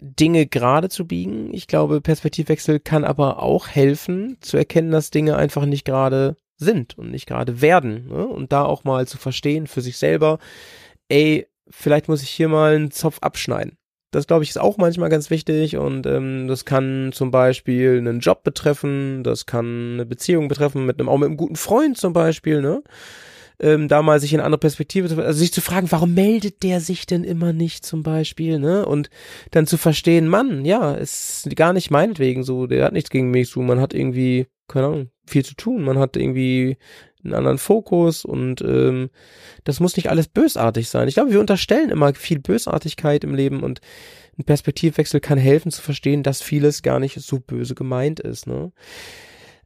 [0.00, 1.54] Dinge gerade zu biegen.
[1.54, 6.98] Ich glaube, Perspektivwechsel kann aber auch helfen, zu erkennen, dass Dinge einfach nicht gerade sind
[6.98, 8.08] und nicht gerade werden.
[8.08, 8.26] Ne?
[8.26, 10.38] Und da auch mal zu verstehen für sich selber,
[11.08, 13.76] ey, vielleicht muss ich hier mal einen Zopf abschneiden.
[14.12, 18.20] Das glaube ich ist auch manchmal ganz wichtig und ähm, das kann zum Beispiel einen
[18.20, 22.12] Job betreffen, das kann eine Beziehung betreffen mit einem auch mit einem guten Freund zum
[22.12, 22.82] Beispiel, ne?
[23.58, 26.62] Ähm, da mal sich in eine andere Perspektive zu, also sich zu fragen, warum meldet
[26.62, 28.84] der sich denn immer nicht zum Beispiel, ne?
[28.84, 29.08] Und
[29.50, 33.48] dann zu verstehen, Mann, ja, ist gar nicht meinetwegen so, der hat nichts gegen mich
[33.48, 35.82] so, man hat irgendwie keine Ahnung, viel zu tun.
[35.82, 36.76] Man hat irgendwie
[37.24, 39.10] einen anderen Fokus und ähm,
[39.64, 41.08] das muss nicht alles bösartig sein.
[41.08, 43.80] Ich glaube, wir unterstellen immer viel Bösartigkeit im Leben und
[44.38, 48.46] ein Perspektivwechsel kann helfen zu verstehen, dass vieles gar nicht so böse gemeint ist.
[48.46, 48.72] Ne?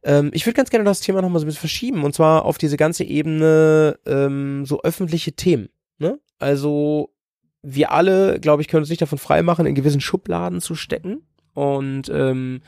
[0.03, 2.57] Ähm, ich würde ganz gerne das Thema nochmal so ein bisschen verschieben und zwar auf
[2.57, 5.69] diese ganze Ebene ähm, so öffentliche Themen.
[5.99, 6.19] Ne?
[6.39, 7.13] Also
[7.61, 11.21] wir alle, glaube ich, können uns nicht davon freimachen, in gewissen Schubladen zu stecken
[11.53, 12.61] und ähm,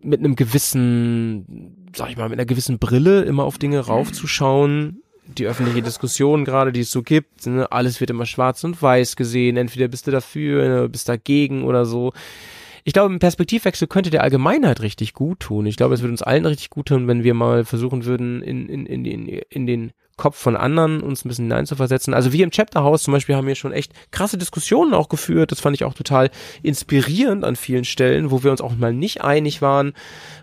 [0.00, 5.02] mit einem gewissen, sag ich mal, mit einer gewissen Brille immer auf Dinge raufzuschauen.
[5.26, 9.14] Die öffentliche Diskussion gerade, die es so gibt, ne, alles wird immer schwarz und weiß
[9.14, 9.58] gesehen.
[9.58, 12.12] Entweder bist du dafür, ne, bist dagegen oder so.
[12.84, 15.66] Ich glaube, ein Perspektivwechsel könnte der Allgemeinheit richtig gut tun.
[15.66, 18.68] Ich glaube, es würde uns allen richtig gut tun, wenn wir mal versuchen würden, in,
[18.70, 22.12] in, in, in, in den Kopf von anderen uns ein bisschen hineinzuversetzen.
[22.12, 25.50] Also wir im Chapterhaus zum Beispiel haben hier schon echt krasse Diskussionen auch geführt.
[25.50, 26.30] Das fand ich auch total
[26.62, 29.94] inspirierend an vielen Stellen, wo wir uns auch mal nicht einig waren.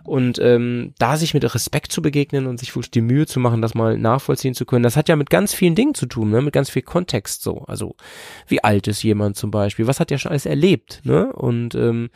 [0.04, 3.62] Und ähm, da sich mit Respekt zu begegnen und sich wirklich die Mühe zu machen,
[3.62, 6.42] das mal nachvollziehen zu können, das hat ja mit ganz vielen Dingen zu tun, ne?
[6.42, 7.64] mit ganz viel Kontext so.
[7.68, 7.96] Also
[8.48, 9.86] wie alt ist jemand zum Beispiel?
[9.86, 11.02] Was hat der schon alles erlebt?
[11.04, 11.32] Ne?
[11.34, 12.10] Und ähm,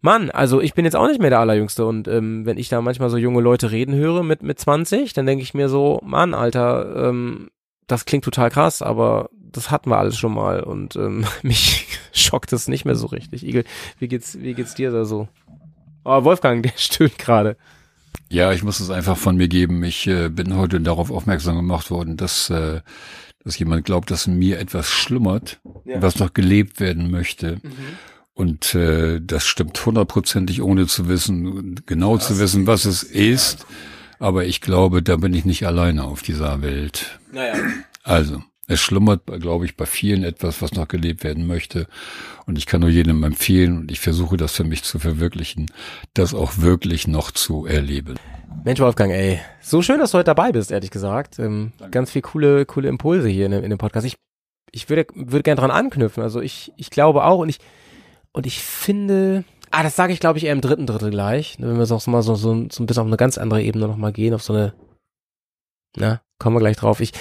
[0.00, 2.80] Mann, also ich bin jetzt auch nicht mehr der Allerjüngste und ähm, wenn ich da
[2.80, 6.34] manchmal so junge Leute reden höre mit, mit 20, dann denke ich mir so, Mann,
[6.34, 7.50] Alter, ähm,
[7.86, 12.52] das klingt total krass, aber das hatten wir alles schon mal und ähm, mich schockt
[12.52, 13.46] es nicht mehr so richtig.
[13.46, 13.64] Igel,
[13.98, 15.28] wie geht's, wie geht's dir da so?
[16.04, 17.56] Oh, Wolfgang, der stöhnt gerade.
[18.28, 19.82] Ja, ich muss es einfach von mir geben.
[19.84, 22.80] Ich äh, bin heute darauf aufmerksam gemacht worden, dass, äh,
[23.44, 26.02] dass jemand glaubt, dass in mir etwas schlummert, ja.
[26.02, 27.56] was noch gelebt werden möchte.
[27.62, 27.98] Mhm.
[28.36, 33.60] Und äh, das stimmt hundertprozentig, ohne zu wissen, genau das zu wissen, was es ist.
[33.60, 33.66] Ja.
[34.18, 37.18] Aber ich glaube, da bin ich nicht alleine auf dieser Welt.
[37.32, 37.54] Naja.
[38.02, 41.86] Also, es schlummert, glaube ich, bei vielen etwas, was noch gelebt werden möchte.
[42.44, 45.70] Und ich kann nur jedem empfehlen, und ich versuche das für mich zu verwirklichen,
[46.12, 48.16] das auch wirklich noch zu erleben.
[48.64, 51.38] Mensch, Wolfgang, ey, so schön, dass du heute dabei bist, ehrlich gesagt.
[51.38, 54.06] Ähm, ganz viel coole, coole Impulse hier in, in dem Podcast.
[54.06, 54.16] Ich,
[54.72, 56.22] ich würde, würde gerne dran anknüpfen.
[56.22, 57.60] Also ich, ich glaube auch, und ich,
[58.36, 61.76] und ich finde, ah, das sage ich glaube ich eher im dritten Drittel gleich, wenn
[61.76, 64.12] wir es auch mal so, so, so ein bisschen auf eine ganz andere Ebene nochmal
[64.12, 64.74] gehen, auf so eine,
[65.96, 67.00] na, kommen wir gleich drauf.
[67.00, 67.12] Ich,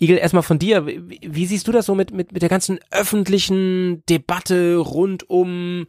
[0.00, 2.80] Igel, erstmal von dir, wie, wie siehst du das so mit, mit, mit der ganzen
[2.90, 5.86] öffentlichen Debatte rund um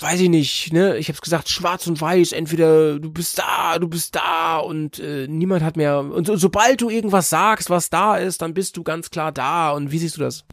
[0.00, 3.88] weiß ich nicht, ne, ich hab's gesagt, schwarz und weiß, entweder du bist da, du
[3.88, 8.16] bist da und äh, niemand hat mehr und so, sobald du irgendwas sagst, was da
[8.16, 10.44] ist, dann bist du ganz klar da und wie siehst du das?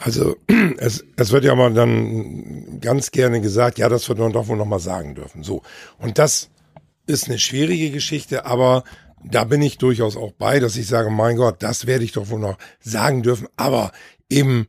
[0.00, 0.36] Also
[0.78, 4.56] es, es wird ja mal dann ganz gerne gesagt, ja, das wird man doch wohl
[4.56, 5.42] noch mal sagen dürfen.
[5.42, 5.62] So
[5.98, 6.50] und das
[7.06, 8.84] ist eine schwierige Geschichte, aber
[9.22, 12.30] da bin ich durchaus auch bei, dass ich sage, mein Gott, das werde ich doch
[12.30, 13.92] wohl noch sagen dürfen, aber
[14.30, 14.66] eben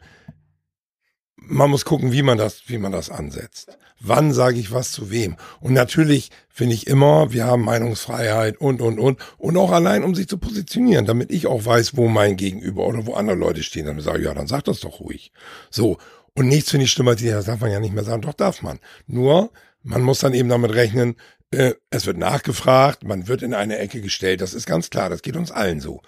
[1.38, 3.78] man muss gucken, wie man das, wie man das ansetzt.
[4.04, 5.36] Wann sage ich was zu wem?
[5.60, 9.20] Und natürlich finde ich immer, wir haben Meinungsfreiheit und, und, und.
[9.38, 13.06] Und auch allein, um sich zu positionieren, damit ich auch weiß, wo mein Gegenüber oder
[13.06, 13.86] wo andere Leute stehen.
[13.86, 15.32] Dann sage ich, ja, dann sag das doch ruhig.
[15.70, 15.98] So.
[16.34, 18.80] Und nichts finde ich schlimmer, das darf man ja nicht mehr sagen, doch darf man.
[19.06, 19.52] Nur,
[19.84, 21.16] man muss dann eben damit rechnen,
[21.52, 24.42] äh, es wird nachgefragt, man wird in eine Ecke gestellt.
[24.42, 26.02] Das ist ganz klar, das geht uns allen so.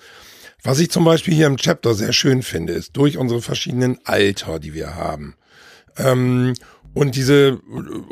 [0.64, 4.60] Was ich zum Beispiel hier im Chapter sehr schön finde, ist durch unsere verschiedenen Alter,
[4.60, 5.36] die wir haben.
[5.98, 6.54] Ähm,
[6.94, 7.60] und diese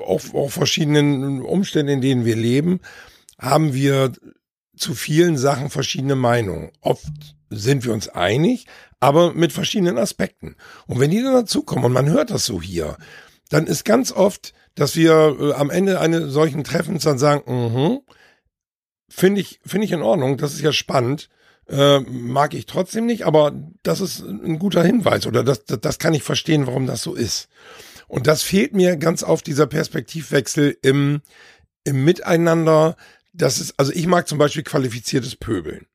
[0.05, 2.79] auch, auch verschiedenen Umstände, in denen wir leben,
[3.37, 4.11] haben wir
[4.75, 6.71] zu vielen Sachen verschiedene Meinungen.
[6.81, 7.11] Oft
[7.49, 8.65] sind wir uns einig,
[8.99, 10.55] aber mit verschiedenen Aspekten.
[10.87, 12.97] Und wenn die dann dazukommen und man hört das so hier,
[13.49, 17.99] dann ist ganz oft, dass wir äh, am Ende eines solchen Treffens dann sagen, mhm,
[19.09, 21.29] finde ich, finde ich in Ordnung, das ist ja spannend
[21.71, 23.53] äh, mag ich trotzdem nicht, aber
[23.83, 27.15] das ist ein guter Hinweis oder das, das, das kann ich verstehen, warum das so
[27.15, 27.47] ist.
[28.11, 31.21] Und das fehlt mir ganz auf dieser Perspektivwechsel im,
[31.85, 32.97] im Miteinander.
[33.31, 35.85] Das ist, also ich mag zum Beispiel qualifiziertes Pöbeln.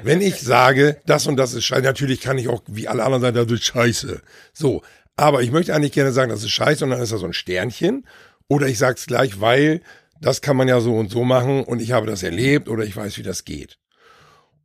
[0.00, 3.22] Wenn ich sage, das und das ist scheiße, natürlich kann ich auch wie alle anderen
[3.22, 4.22] sagen, das ist scheiße.
[4.52, 4.82] So.
[5.16, 7.32] Aber ich möchte eigentlich gerne sagen, das ist scheiße und dann ist da so ein
[7.32, 8.06] Sternchen.
[8.48, 9.80] Oder ich sage es gleich, weil
[10.20, 12.96] das kann man ja so und so machen und ich habe das erlebt oder ich
[12.96, 13.78] weiß, wie das geht.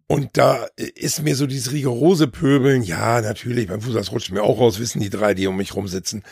[0.05, 4.59] Und da ist mir so dieses rigorose Pöbeln, ja, natürlich, beim Fußball rutscht mir auch
[4.59, 6.23] raus, wissen die drei, die um mich rumsitzen.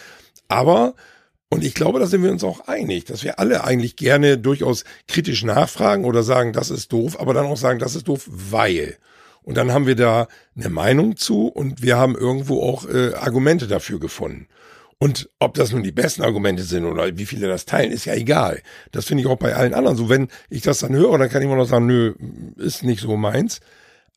[0.51, 0.95] Aber,
[1.49, 4.83] und ich glaube, da sind wir uns auch einig, dass wir alle eigentlich gerne durchaus
[5.07, 8.97] kritisch nachfragen oder sagen, das ist doof, aber dann auch sagen, das ist doof, weil.
[9.43, 10.27] Und dann haben wir da
[10.57, 14.47] eine Meinung zu und wir haben irgendwo auch äh, Argumente dafür gefunden.
[14.99, 18.13] Und ob das nun die besten Argumente sind oder wie viele das teilen, ist ja
[18.13, 18.61] egal.
[18.91, 20.09] Das finde ich auch bei allen anderen so.
[20.09, 22.13] Wenn ich das dann höre, dann kann ich immer noch sagen, nö,
[22.57, 23.61] ist nicht so meins.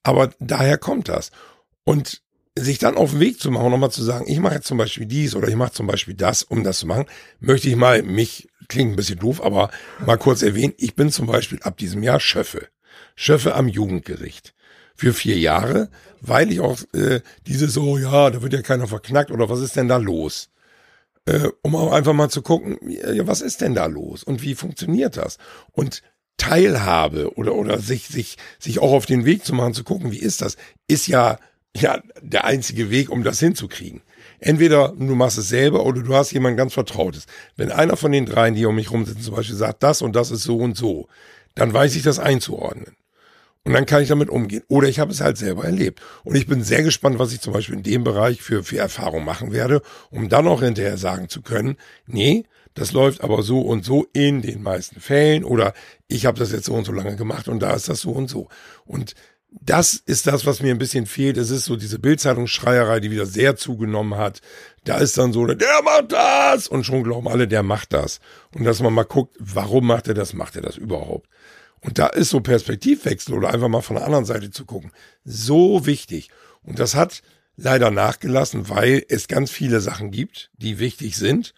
[0.02, 1.30] Aber daher kommt das.
[1.84, 2.23] Und
[2.56, 5.06] sich dann auf den Weg zu machen, nochmal zu sagen, ich mache jetzt zum Beispiel
[5.06, 7.06] dies oder ich mache zum Beispiel das, um das zu machen,
[7.40, 9.70] möchte ich mal mich, klingt ein bisschen doof, aber
[10.06, 12.68] mal kurz erwähnen, ich bin zum Beispiel ab diesem Jahr Schöffe.
[13.16, 14.54] Schöffe am Jugendgericht.
[14.96, 15.90] Für vier Jahre,
[16.20, 19.74] weil ich auch äh, diese so, ja, da wird ja keiner verknackt oder was ist
[19.74, 20.50] denn da los?
[21.26, 24.54] äh, um auch einfach mal zu gucken, ja, was ist denn da los und wie
[24.54, 25.38] funktioniert das?
[25.72, 26.02] Und
[26.36, 30.18] Teilhabe oder, oder sich, sich, sich auch auf den Weg zu machen, zu gucken, wie
[30.18, 30.56] ist das,
[30.88, 31.38] ist ja,
[31.76, 34.02] ja, der einzige Weg, um das hinzukriegen.
[34.38, 37.26] Entweder du machst es selber oder du hast jemanden ganz Vertrautes.
[37.56, 40.30] Wenn einer von den dreien, die um mich rumsitzen, zum Beispiel sagt, das und das
[40.30, 41.08] ist so und so,
[41.54, 42.96] dann weiß ich das einzuordnen.
[43.64, 44.62] Und dann kann ich damit umgehen.
[44.68, 46.00] Oder ich habe es halt selber erlebt.
[46.22, 49.24] Und ich bin sehr gespannt, was ich zum Beispiel in dem Bereich für, für Erfahrung
[49.24, 52.44] machen werde, um dann auch hinterher sagen zu können, nee,
[52.74, 55.72] das läuft aber so und so in den meisten Fällen oder
[56.08, 58.28] ich habe das jetzt so und so lange gemacht und da ist das so und
[58.28, 58.48] so.
[58.84, 59.14] Und
[59.60, 61.36] das ist das, was mir ein bisschen fehlt.
[61.36, 64.40] Es ist so diese Bildzeitungsschreierei, die wieder sehr zugenommen hat.
[64.84, 66.68] Da ist dann so, der macht das!
[66.68, 68.20] Und schon glauben alle, der macht das.
[68.54, 70.34] Und dass man mal guckt, warum macht er das?
[70.34, 71.28] Macht er das überhaupt?
[71.80, 74.90] Und da ist so Perspektivwechsel oder einfach mal von der anderen Seite zu gucken,
[75.24, 76.30] so wichtig.
[76.62, 77.22] Und das hat
[77.56, 81.54] leider nachgelassen, weil es ganz viele Sachen gibt, die wichtig sind.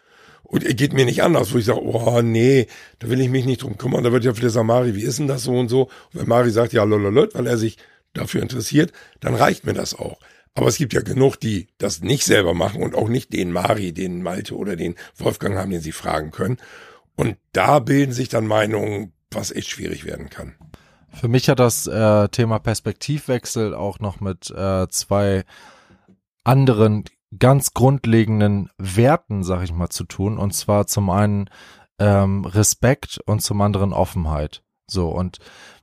[0.47, 2.69] Und er geht mir nicht anders, wo ich sage, oh nee,
[3.01, 4.05] da will ich mich nicht drum kümmern.
[4.05, 5.83] Da wird ja vielleicht sagen, Mari, wie ist denn das so und so?
[5.83, 7.79] Und wenn Mari sagt, ja, lololot, weil er sich
[8.13, 10.19] dafür interessiert, dann reicht mir das auch.
[10.55, 13.93] Aber es gibt ja genug, die das nicht selber machen und auch nicht den Mari,
[13.93, 16.59] den Malte oder den Wolfgang haben, den sie fragen können.
[17.17, 20.55] Und da bilden sich dann Meinungen, was echt schwierig werden kann.
[21.13, 25.45] Für mich hat das äh, Thema Perspektivwechsel auch noch mit äh, zwei
[26.45, 27.05] anderen
[27.39, 30.39] ganz grundlegenden Werten, sag ich mal, zu tun.
[30.39, 31.51] Und zwar zum einen
[31.99, 34.63] ähm, Respekt und zum anderen Offenheit.
[34.87, 35.39] So, und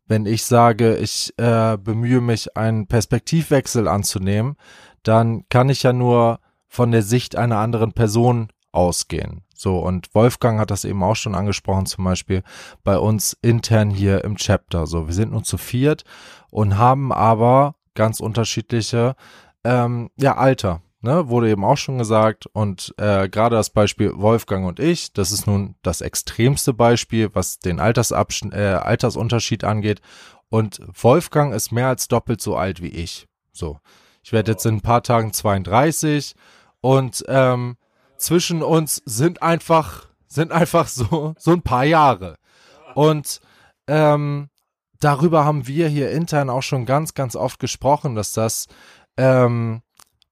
[0.07, 4.55] wenn ich sage, ich äh, bemühe mich, einen Perspektivwechsel anzunehmen,
[5.03, 9.43] dann kann ich ja nur von der Sicht einer anderen Person ausgehen.
[9.55, 12.43] So, und Wolfgang hat das eben auch schon angesprochen, zum Beispiel
[12.83, 14.87] bei uns intern hier im Chapter.
[14.87, 16.03] So, wir sind nur zu viert
[16.49, 19.15] und haben aber ganz unterschiedliche,
[19.63, 20.81] ähm, ja, Alter.
[21.06, 25.34] Ne, wurde eben auch schon gesagt und äh, gerade das Beispiel Wolfgang und ich, das
[25.34, 27.82] ist nun das extremste Beispiel, was den äh,
[28.82, 29.99] Altersunterschied angeht.
[30.47, 33.28] Und Wolfgang ist mehr als doppelt so alt wie ich.
[33.51, 33.80] So,
[34.24, 36.36] ich werde jetzt in ein paar Tagen 32
[36.80, 37.76] und ähm,
[38.16, 42.38] zwischen uns sind einfach sind einfach so, so ein paar Jahre.
[42.95, 43.39] Und
[43.88, 44.49] ähm,
[44.99, 48.68] darüber haben wir hier intern auch schon ganz, ganz oft gesprochen, dass das,
[49.18, 49.82] ähm,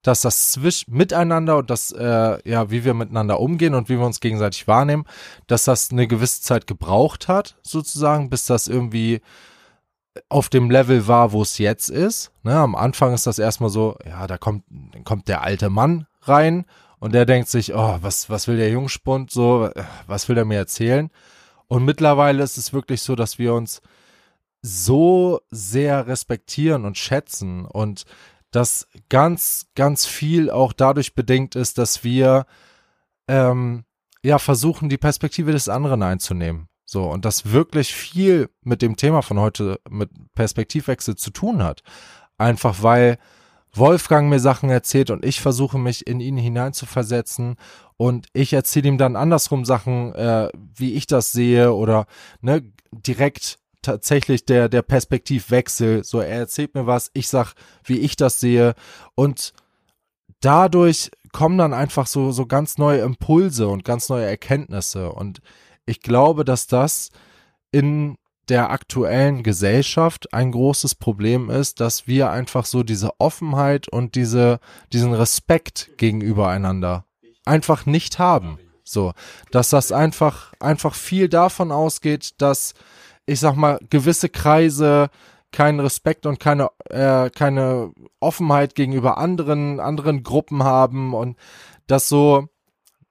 [0.01, 4.05] dass das Zwisch miteinander und das, äh, ja, wie wir miteinander umgehen und wie wir
[4.05, 5.05] uns gegenseitig wahrnehmen,
[5.47, 9.21] dass das eine gewisse Zeit gebraucht hat, sozusagen, bis das irgendwie
[10.27, 12.31] auf dem Level war, wo es jetzt ist.
[12.43, 14.63] Ne, am Anfang ist das erstmal so, ja, da kommt,
[15.03, 16.65] kommt der alte Mann rein
[16.99, 19.69] und der denkt sich, oh, was, was will der Jungspund so,
[20.07, 21.09] was will der mir erzählen?
[21.67, 23.81] Und mittlerweile ist es wirklich so, dass wir uns
[24.61, 28.03] so sehr respektieren und schätzen und
[28.51, 32.45] dass ganz, ganz viel auch dadurch bedingt ist, dass wir
[33.27, 33.85] ähm,
[34.23, 36.67] ja versuchen, die Perspektive des anderen einzunehmen.
[36.85, 41.83] So, und das wirklich viel mit dem Thema von heute, mit Perspektivwechsel zu tun hat.
[42.37, 43.17] Einfach weil
[43.73, 47.55] Wolfgang mir Sachen erzählt und ich versuche mich in ihn hineinzuversetzen
[47.95, 52.07] und ich erzähle ihm dann andersrum Sachen, äh, wie ich das sehe oder
[52.41, 56.03] ne, direkt tatsächlich der, der Perspektivwechsel.
[56.03, 57.53] So, er erzählt mir was, ich sag,
[57.83, 58.75] wie ich das sehe
[59.15, 59.53] und
[60.39, 65.41] dadurch kommen dann einfach so, so ganz neue Impulse und ganz neue Erkenntnisse und
[65.85, 67.09] ich glaube, dass das
[67.71, 68.17] in
[68.49, 74.59] der aktuellen Gesellschaft ein großes Problem ist, dass wir einfach so diese Offenheit und diese,
[74.91, 77.05] diesen Respekt gegenüber einander
[77.45, 78.59] einfach nicht haben.
[78.83, 79.13] So,
[79.51, 82.73] dass das einfach, einfach viel davon ausgeht, dass,
[83.31, 85.09] ich sag mal, gewisse Kreise
[85.51, 91.37] keinen Respekt und keine, äh, keine Offenheit gegenüber anderen, anderen Gruppen haben und
[91.87, 92.47] dass so,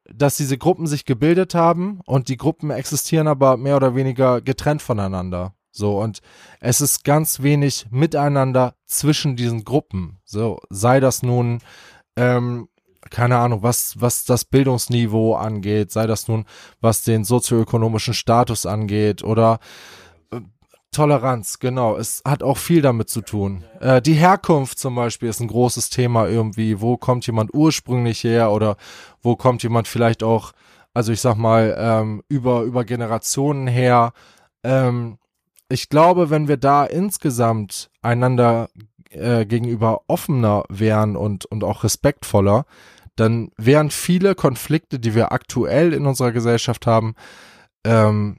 [0.04, 4.82] dass diese Gruppen sich gebildet haben und die Gruppen existieren aber mehr oder weniger getrennt
[4.82, 5.54] voneinander.
[5.70, 6.20] So, und
[6.60, 10.18] es ist ganz wenig miteinander zwischen diesen Gruppen.
[10.24, 11.60] So, sei das nun,
[12.16, 12.68] ähm,
[13.08, 16.44] keine Ahnung, was, was das Bildungsniveau angeht, sei das nun,
[16.80, 19.60] was den sozioökonomischen Status angeht oder
[20.92, 21.96] Toleranz, genau.
[21.96, 23.64] Es hat auch viel damit zu tun.
[23.80, 26.80] Äh, die Herkunft zum Beispiel ist ein großes Thema irgendwie.
[26.80, 28.76] Wo kommt jemand ursprünglich her oder
[29.22, 30.52] wo kommt jemand vielleicht auch,
[30.92, 34.12] also ich sag mal, ähm, über, über Generationen her.
[34.64, 35.18] Ähm,
[35.68, 38.68] ich glaube, wenn wir da insgesamt einander
[39.10, 42.64] äh, gegenüber offener wären und, und auch respektvoller,
[43.14, 47.14] dann wären viele Konflikte, die wir aktuell in unserer Gesellschaft haben,
[47.84, 48.38] ähm,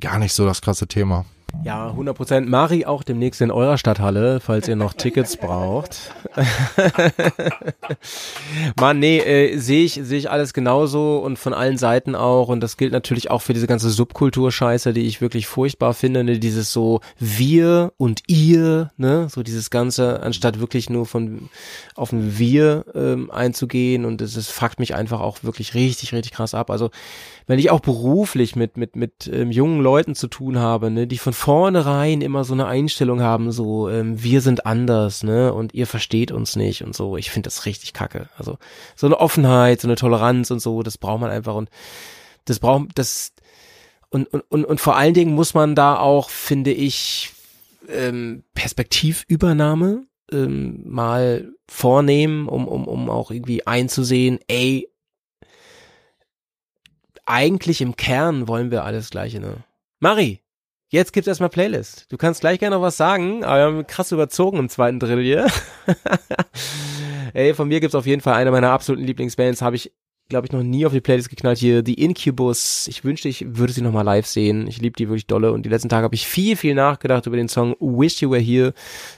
[0.00, 1.26] gar nicht so das krasse Thema.
[1.62, 2.48] Ja, 100 Prozent.
[2.48, 6.14] Mari auch demnächst in eurer Stadthalle, falls ihr noch Tickets braucht.
[8.80, 12.48] Mann, nee, äh, sehe ich, sehe ich alles genauso und von allen Seiten auch.
[12.48, 16.24] Und das gilt natürlich auch für diese ganze Subkulturscheiße, die ich wirklich furchtbar finde.
[16.24, 16.38] Ne?
[16.38, 21.50] Dieses so wir und ihr, ne, so dieses Ganze, anstatt wirklich nur von
[21.94, 24.06] auf ein Wir ähm, einzugehen.
[24.06, 26.70] Und das, das fuckt mich einfach auch wirklich richtig, richtig krass ab.
[26.70, 26.90] Also
[27.50, 31.18] wenn ich auch beruflich mit mit mit ähm, jungen Leuten zu tun habe, ne, die
[31.18, 35.88] von vornherein immer so eine Einstellung haben, so ähm, wir sind anders, ne, und ihr
[35.88, 37.16] versteht uns nicht und so.
[37.16, 38.28] Ich finde das richtig kacke.
[38.38, 38.56] Also
[38.94, 41.70] so eine Offenheit, so eine Toleranz und so, das braucht man einfach und
[42.44, 43.32] das braucht das
[44.10, 47.32] und und und, und vor allen Dingen muss man da auch, finde ich,
[47.88, 54.86] ähm, Perspektivübernahme ähm, mal vornehmen, um, um, um auch irgendwie einzusehen, ey,
[57.30, 59.58] eigentlich im Kern wollen wir alles Gleiche, ne?
[60.00, 60.40] Mari,
[60.88, 62.06] jetzt gibt's erstmal Playlist.
[62.10, 65.22] Du kannst gleich gerne noch was sagen, aber wir haben krass überzogen im zweiten Drittel
[65.22, 65.46] hier.
[67.32, 69.92] Ey, von mir gibt's auf jeden Fall eine meiner absoluten Lieblingsbands, habe ich
[70.28, 72.86] glaube ich noch nie auf die Playlist geknallt hier, die Incubus.
[72.88, 74.66] Ich wünschte, ich würde sie nochmal live sehen.
[74.68, 77.36] Ich liebe die wirklich dolle und die letzten Tage habe ich viel viel nachgedacht über
[77.36, 78.72] den Song Wish You Were Here.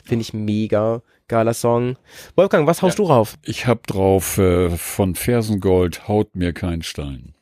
[0.04, 1.96] Finde ich mega geiler Song.
[2.34, 3.38] Wolfgang, was haust ja, du drauf?
[3.44, 7.34] Ich hab drauf äh, von Fersengold Haut mir kein Stein.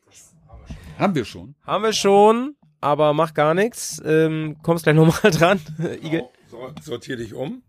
[1.01, 1.55] Haben wir schon.
[1.65, 4.03] Haben wir schon, aber mach gar nichts.
[4.05, 5.59] Ähm, kommst gleich nochmal dran,
[6.03, 6.25] Igel.
[6.51, 7.63] So, sortier dich um.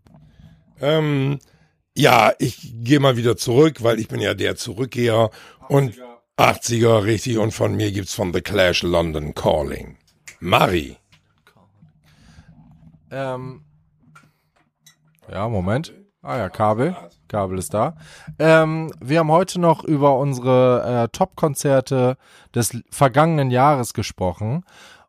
[0.80, 1.38] Ähm,
[1.96, 5.30] ja, ich gehe mal wieder zurück, weil ich bin ja der Zurückgeher.
[5.60, 5.66] 80er.
[5.68, 6.02] Und
[6.36, 7.38] 80er, richtig.
[7.38, 9.96] Und von mir gibt's von The Clash London Calling.
[10.40, 10.98] Mari.
[13.10, 13.64] Ähm,
[15.30, 15.94] ja, Moment.
[16.20, 16.94] Ah ja, Kabel.
[17.32, 17.96] Kabel ist da.
[18.38, 22.16] Ähm, wir haben heute noch über unsere äh, Top-Konzerte
[22.54, 24.64] des vergangenen Jahres gesprochen.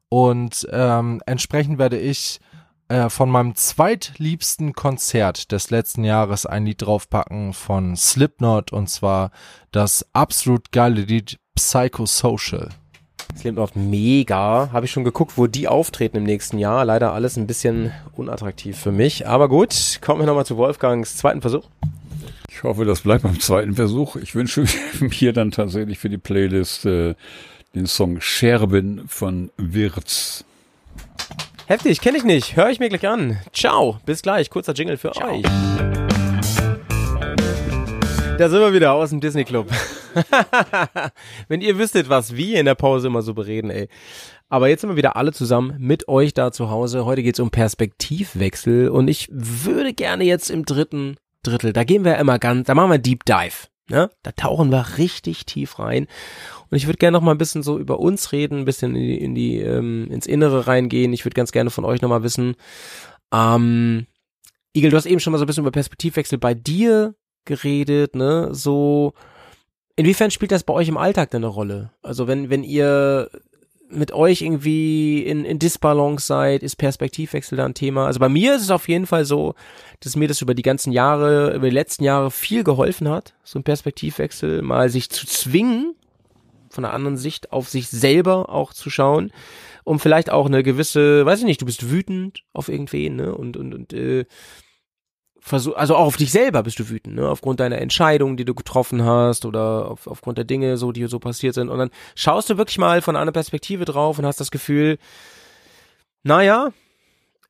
[0.07, 2.39] Und ähm, entsprechend werde ich
[2.87, 9.31] äh, von meinem zweitliebsten Konzert des letzten Jahres ein Lied draufpacken von Slipknot und zwar
[9.71, 12.69] das absolut geile Lied Psychosocial.
[13.37, 14.69] Slipknot mega.
[14.71, 16.85] Habe ich schon geguckt, wo die auftreten im nächsten Jahr.
[16.85, 19.27] Leider alles ein bisschen unattraktiv für mich.
[19.27, 21.65] Aber gut, kommen wir nochmal zu Wolfgangs zweiten Versuch.
[22.55, 24.15] Ich hoffe, das bleibt beim zweiten Versuch.
[24.15, 24.63] Ich wünsche
[24.99, 27.15] mir dann tatsächlich für die Playlist äh,
[27.73, 30.45] den Song Scherben von Wirz.
[31.65, 32.55] Heftig, kenne ich nicht.
[32.55, 33.39] Höre ich mir gleich an.
[33.53, 34.51] Ciao, bis gleich.
[34.51, 35.41] Kurzer Jingle für euch.
[38.37, 39.69] Da sind wir wieder aus dem Disney Club.
[41.47, 43.89] Wenn ihr wüsstet, was wir in der Pause immer so bereden, ey.
[44.47, 47.03] Aber jetzt sind wir wieder alle zusammen mit euch da zu Hause.
[47.05, 52.17] Heute geht's um Perspektivwechsel und ich würde gerne jetzt im dritten Drittel, da gehen wir
[52.17, 53.67] immer ganz, da machen wir Deep Dive.
[53.89, 54.09] Ne?
[54.23, 56.07] Da tauchen wir richtig tief rein.
[56.69, 59.01] Und ich würde gerne noch mal ein bisschen so über uns reden, ein bisschen in
[59.01, 61.11] die, in die ähm, ins Innere reingehen.
[61.13, 62.55] Ich würde ganz gerne von euch noch mal wissen.
[63.33, 64.07] Ähm,
[64.75, 67.13] Igel, du hast eben schon mal so ein bisschen über Perspektivwechsel bei dir
[67.45, 68.49] geredet, ne?
[68.53, 69.13] So,
[69.97, 71.91] inwiefern spielt das bei euch im Alltag denn eine Rolle?
[72.01, 73.29] Also wenn, wenn ihr
[73.95, 78.05] mit euch irgendwie in, in Disbalance seid, ist Perspektivwechsel da ein Thema?
[78.07, 79.55] Also bei mir ist es auf jeden Fall so,
[79.99, 83.59] dass mir das über die ganzen Jahre, über die letzten Jahre viel geholfen hat, so
[83.59, 85.95] ein Perspektivwechsel, mal sich zu zwingen,
[86.69, 89.31] von einer anderen Sicht auf sich selber auch zu schauen,
[89.83, 93.35] um vielleicht auch eine gewisse, weiß ich nicht, du bist wütend auf irgendwen, ne?
[93.35, 94.25] Und, und, und äh,
[95.43, 97.27] versuch, also auch auf dich selber bist du wütend, ne?
[97.27, 101.19] Aufgrund deiner Entscheidung, die du getroffen hast oder auf, aufgrund der Dinge, so die so
[101.19, 101.69] passiert sind.
[101.69, 104.97] Und dann schaust du wirklich mal von einer Perspektive drauf und hast das Gefühl,
[106.23, 106.69] naja,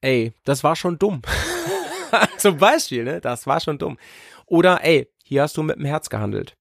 [0.02, 1.22] ey, das war schon dumm.
[2.38, 3.22] Zum Beispiel, ne?
[3.22, 4.00] Das war schon dumm.
[4.48, 6.56] Oder ey, hier hast du mit dem Herz gehandelt.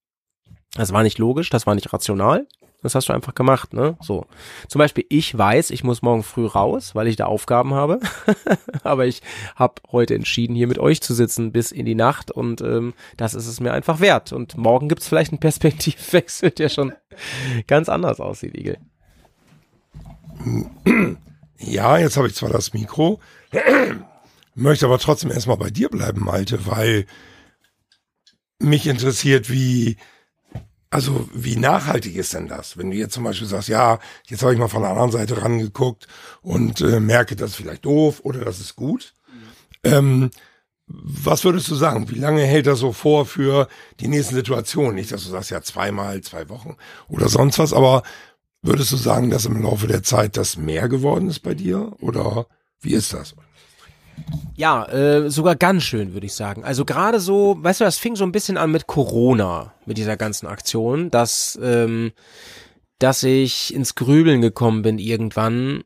[0.75, 2.47] Das war nicht logisch, das war nicht rational.
[2.83, 3.97] Das hast du einfach gemacht, ne?
[4.01, 4.27] So.
[4.67, 7.99] Zum Beispiel, ich weiß, ich muss morgen früh raus, weil ich da Aufgaben habe.
[8.83, 9.21] Aber ich
[9.55, 13.33] habe heute entschieden, hier mit euch zu sitzen bis in die Nacht und ähm, das
[13.33, 14.33] ist es mir einfach wert.
[14.33, 16.93] Und morgen gibt's vielleicht einen Perspektivwechsel, der schon
[17.67, 18.77] ganz anders aussieht, Igel.
[21.59, 23.21] Ja, jetzt habe ich zwar das Mikro,
[24.55, 27.05] möchte aber trotzdem erstmal bei dir bleiben, Malte, weil
[28.59, 29.97] mich interessiert, wie
[30.93, 32.77] also wie nachhaltig ist denn das?
[32.77, 35.41] Wenn du jetzt zum Beispiel sagst, ja, jetzt habe ich mal von der anderen Seite
[35.41, 36.07] rangeguckt
[36.43, 39.15] und äh, merke, das ist vielleicht doof oder das ist gut.
[39.27, 39.91] Mhm.
[39.91, 40.31] Ähm,
[40.85, 42.11] was würdest du sagen?
[42.11, 43.67] Wie lange hält das so vor für
[43.99, 44.93] die nächsten Situationen?
[44.93, 46.75] Nicht, dass du sagst, ja, zweimal, zwei Wochen
[47.07, 48.03] oder sonst was, aber
[48.61, 51.93] würdest du sagen, dass im Laufe der Zeit das mehr geworden ist bei dir?
[52.01, 52.45] Oder
[52.81, 53.33] wie ist das?
[54.55, 56.63] Ja, äh, sogar ganz schön, würde ich sagen.
[56.63, 60.15] Also gerade so, weißt du, das fing so ein bisschen an mit Corona, mit dieser
[60.15, 62.11] ganzen Aktion, dass, ähm,
[62.99, 65.83] dass ich ins Grübeln gekommen bin irgendwann.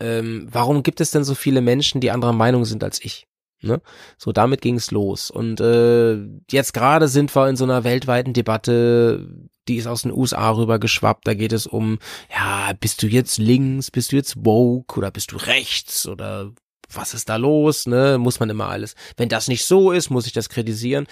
[0.00, 3.26] Ähm, warum gibt es denn so viele Menschen, die anderer Meinung sind als ich?
[3.62, 3.80] Ne?
[4.18, 5.30] So, damit ging's los.
[5.30, 6.16] Und äh,
[6.50, 9.28] jetzt gerade sind wir in so einer weltweiten Debatte,
[9.68, 11.26] die ist aus den USA rüber geschwappt.
[11.26, 11.98] Da geht es um,
[12.30, 16.52] ja, bist du jetzt links, bist du jetzt woke oder bist du rechts oder
[16.92, 18.18] was ist da los, ne?
[18.18, 18.94] Muss man immer alles.
[19.16, 21.06] Wenn das nicht so ist, muss ich das kritisieren.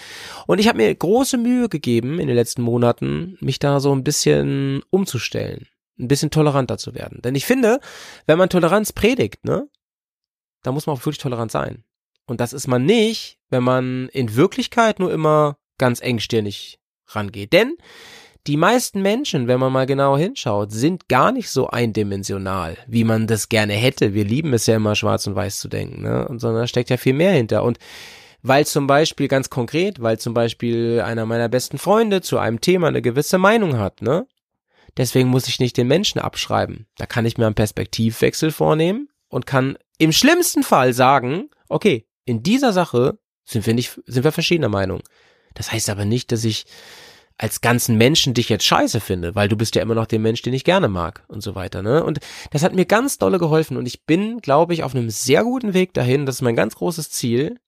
[0.47, 4.03] Und ich habe mir große Mühe gegeben in den letzten Monaten, mich da so ein
[4.03, 5.67] bisschen umzustellen,
[5.99, 7.21] ein bisschen toleranter zu werden.
[7.21, 7.79] Denn ich finde,
[8.25, 9.67] wenn man Toleranz predigt, ne,
[10.63, 11.83] da muss man auch wirklich tolerant sein.
[12.25, 17.53] Und das ist man nicht, wenn man in Wirklichkeit nur immer ganz engstirnig rangeht.
[17.53, 17.75] Denn
[18.47, 23.25] die meisten Menschen, wenn man mal genau hinschaut, sind gar nicht so eindimensional, wie man
[23.27, 24.13] das gerne hätte.
[24.13, 26.27] Wir lieben es ja immer schwarz und weiß zu denken, ne?
[26.27, 27.63] Und sondern da steckt ja viel mehr hinter.
[27.63, 27.79] Und
[28.43, 32.87] weil zum Beispiel ganz konkret, weil zum Beispiel einer meiner besten Freunde zu einem Thema
[32.89, 34.27] eine gewisse Meinung hat, ne?
[34.97, 36.85] Deswegen muss ich nicht den Menschen abschreiben.
[36.97, 42.43] Da kann ich mir einen Perspektivwechsel vornehmen und kann im schlimmsten Fall sagen, okay, in
[42.43, 45.01] dieser Sache sind wir nicht, sind wir verschiedener Meinung.
[45.55, 46.65] Das heißt aber nicht, dass ich
[47.37, 50.41] als ganzen Menschen dich jetzt scheiße finde, weil du bist ja immer noch der Mensch,
[50.41, 52.03] den ich gerne mag und so weiter, ne?
[52.03, 52.19] Und
[52.51, 55.73] das hat mir ganz dolle geholfen und ich bin, glaube ich, auf einem sehr guten
[55.73, 56.25] Weg dahin.
[56.25, 57.59] Das ist mein ganz großes Ziel.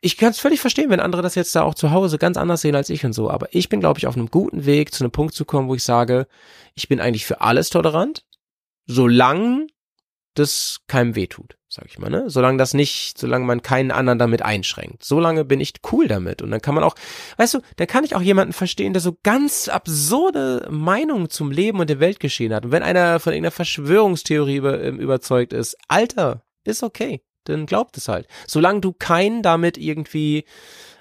[0.00, 2.62] Ich kann es völlig verstehen, wenn andere das jetzt da auch zu Hause ganz anders
[2.62, 5.04] sehen als ich und so, aber ich bin, glaube ich, auf einem guten Weg, zu
[5.04, 6.26] einem Punkt zu kommen, wo ich sage,
[6.74, 8.24] ich bin eigentlich für alles tolerant,
[8.86, 9.66] solange
[10.34, 12.24] das keinem wehtut sag ich mal, ne?
[12.28, 15.04] Solange das nicht, solange man keinen anderen damit einschränkt.
[15.04, 16.40] Solange bin ich cool damit.
[16.40, 16.94] Und dann kann man auch,
[17.36, 21.78] weißt du, da kann ich auch jemanden verstehen, der so ganz absurde Meinungen zum Leben
[21.80, 22.64] und dem Weltgeschehen hat.
[22.64, 27.22] Und wenn einer von irgendeiner Verschwörungstheorie über, ähm, überzeugt ist, Alter, ist okay.
[27.44, 28.26] Dann glaubt es halt.
[28.46, 30.44] Solange du keinen damit irgendwie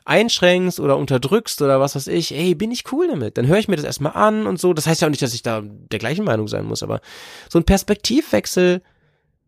[0.06, 3.38] einschränkst oder unterdrückst oder was weiß ich, ey, bin ich cool damit.
[3.38, 4.74] Dann höre ich mir das erstmal an und so.
[4.74, 7.02] Das heißt ja auch nicht, dass ich da der gleichen Meinung sein muss, aber
[7.50, 8.82] so ein Perspektivwechsel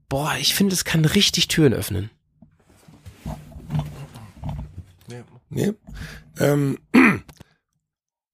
[0.10, 2.10] boah, ich finde, es kann richtig Türen öffnen.
[5.49, 5.74] Nee.
[6.39, 6.78] Ähm,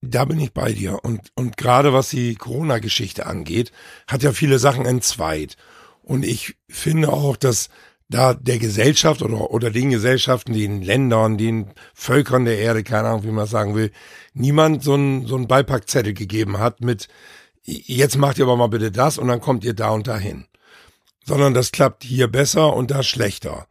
[0.02, 1.00] da bin ich bei dir.
[1.04, 3.72] Und, und gerade was die Corona-Geschichte angeht,
[4.08, 5.58] hat ja viele Sachen entzweit.
[6.02, 7.70] Und ich finde auch, dass
[8.10, 13.24] da der Gesellschaft oder, oder den Gesellschaften, den Ländern, den Völkern der Erde, keine Ahnung,
[13.24, 13.92] wie man sagen will,
[14.34, 17.08] niemand so einen so Beipackzettel gegeben hat mit,
[17.64, 20.46] jetzt macht ihr aber mal bitte das und dann kommt ihr da und dahin.
[21.26, 23.68] Sondern das klappt hier besser und da schlechter.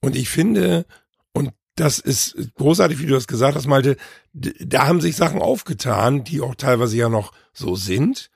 [0.00, 0.86] Und ich finde,
[1.32, 3.96] und das ist großartig, wie du das gesagt hast, Malte,
[4.32, 8.30] da haben sich Sachen aufgetan, die auch teilweise ja noch so sind,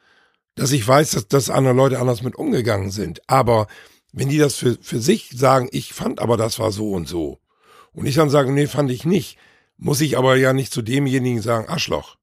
[0.54, 3.20] dass ich weiß, dass, dass andere Leute anders mit umgegangen sind.
[3.28, 3.68] Aber
[4.12, 7.38] wenn die das für, für sich sagen, ich fand aber das war so und so,
[7.92, 9.38] und ich dann sage, nee, fand ich nicht,
[9.76, 12.16] muss ich aber ja nicht zu demjenigen sagen, Arschloch.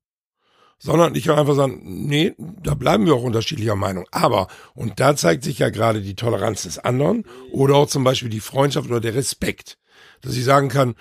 [0.77, 4.05] Sondern ich kann einfach sagen, nee, da bleiben wir auch unterschiedlicher Meinung.
[4.11, 8.29] Aber, und da zeigt sich ja gerade die Toleranz des anderen oder auch zum Beispiel
[8.29, 9.77] die Freundschaft oder der Respekt.
[10.21, 10.95] Dass ich sagen kann,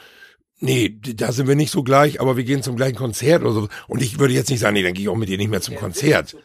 [0.61, 3.69] nee, da sind wir nicht so gleich, aber wir gehen zum gleichen Konzert oder so.
[3.89, 5.61] Und ich würde jetzt nicht sagen, nee, dann gehe ich auch mit dir nicht mehr
[5.61, 6.37] zum Konzert.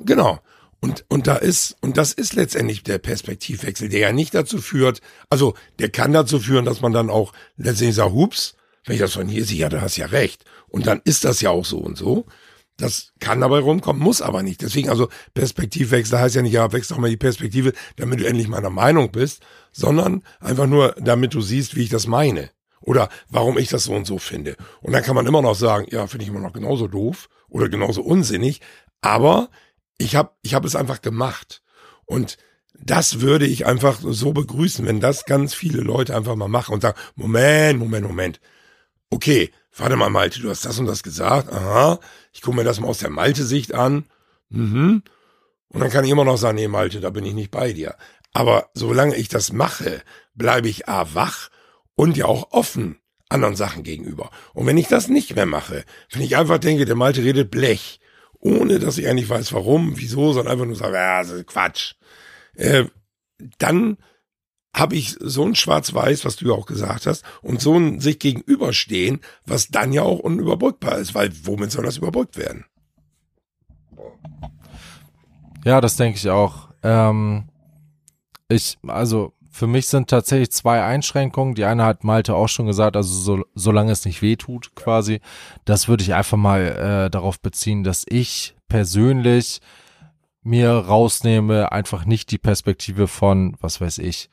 [0.00, 0.40] Genau.
[0.80, 5.00] Und, und da ist, und das ist letztendlich der Perspektivwechsel, der ja nicht dazu führt,
[5.30, 9.14] also der kann dazu führen, dass man dann auch letztendlich sagt, hups, wenn ich das
[9.14, 10.44] von hier sehe, ja, du hast ja recht.
[10.74, 12.26] Und dann ist das ja auch so und so.
[12.76, 14.60] Das kann dabei rumkommen, muss aber nicht.
[14.60, 18.48] Deswegen also Perspektivwechsel heißt ja nicht, ja, wechsel doch mal die Perspektive, damit du endlich
[18.48, 22.50] meiner Meinung bist, sondern einfach nur, damit du siehst, wie ich das meine.
[22.80, 24.56] Oder warum ich das so und so finde.
[24.80, 27.68] Und dann kann man immer noch sagen, ja, finde ich immer noch genauso doof oder
[27.68, 28.60] genauso unsinnig.
[29.00, 29.50] Aber
[29.96, 31.62] ich habe ich hab es einfach gemacht.
[32.04, 32.36] Und
[32.80, 36.80] das würde ich einfach so begrüßen, wenn das ganz viele Leute einfach mal machen und
[36.80, 38.40] sagen, Moment, Moment, Moment.
[39.08, 41.52] Okay, warte mal, Malte, du hast das und das gesagt.
[41.52, 41.98] Aha,
[42.32, 44.04] ich gucke mir das mal aus der Malte-Sicht an.
[44.48, 45.02] Mhm.
[45.68, 47.96] Und dann kann ich immer noch sagen, nee, Malte, da bin ich nicht bei dir.
[48.32, 50.02] Aber solange ich das mache,
[50.34, 51.50] bleibe ich A wach
[51.94, 52.98] und ja auch offen
[53.28, 54.30] anderen Sachen gegenüber.
[54.52, 58.00] Und wenn ich das nicht mehr mache, wenn ich einfach denke, der Malte redet Blech,
[58.38, 61.94] ohne dass ich eigentlich weiß, warum, wieso, sondern einfach nur sage, ja, das ist Quatsch.
[62.54, 62.84] Äh,
[63.58, 63.96] dann
[64.74, 68.18] habe ich so ein Schwarz-Weiß, was du ja auch gesagt hast, und so ein sich
[68.18, 72.64] gegenüberstehen, was dann ja auch unüberbrückbar ist, weil womit soll das überbrückt werden?
[75.64, 76.68] Ja, das denke ich auch.
[76.82, 77.48] Ähm,
[78.48, 81.54] ich, also für mich sind tatsächlich zwei Einschränkungen.
[81.54, 85.20] Die eine hat Malte auch schon gesagt, also so, solange es nicht weh tut, quasi.
[85.64, 86.60] Das würde ich einfach mal
[87.06, 89.60] äh, darauf beziehen, dass ich persönlich
[90.42, 94.28] mir rausnehme, einfach nicht die Perspektive von, was weiß ich,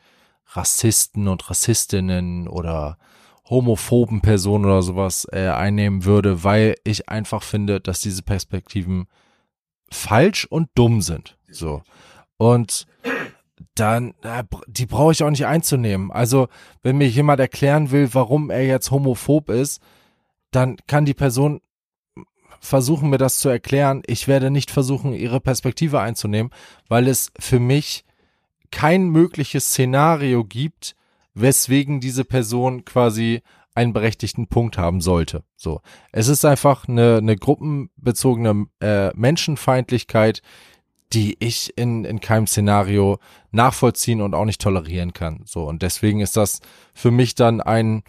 [0.55, 2.97] Rassisten und Rassistinnen oder
[3.49, 9.07] homophoben Personen oder sowas äh, einnehmen würde, weil ich einfach finde, dass diese Perspektiven
[9.91, 11.37] falsch und dumm sind.
[11.49, 11.83] So.
[12.37, 12.87] Und
[13.75, 14.13] dann,
[14.67, 16.11] die brauche ich auch nicht einzunehmen.
[16.11, 16.47] Also,
[16.81, 19.81] wenn mir jemand erklären will, warum er jetzt homophob ist,
[20.51, 21.61] dann kann die Person
[22.59, 24.01] versuchen, mir das zu erklären.
[24.05, 26.51] Ich werde nicht versuchen, ihre Perspektive einzunehmen,
[26.87, 28.03] weil es für mich
[28.71, 30.95] kein mögliches Szenario gibt,
[31.33, 33.41] weswegen diese Person quasi
[33.73, 35.43] einen berechtigten Punkt haben sollte.
[35.55, 40.41] So, es ist einfach eine, eine gruppenbezogene äh, Menschenfeindlichkeit,
[41.13, 43.19] die ich in, in keinem Szenario
[43.51, 45.41] nachvollziehen und auch nicht tolerieren kann.
[45.45, 46.59] So, und deswegen ist das
[46.93, 48.03] für mich dann ein,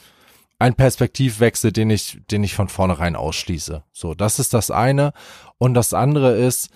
[0.59, 3.83] ein Perspektivwechsel, den ich, den ich von vornherein ausschließe.
[3.93, 5.13] So, das ist das eine.
[5.59, 6.71] Und das andere ist,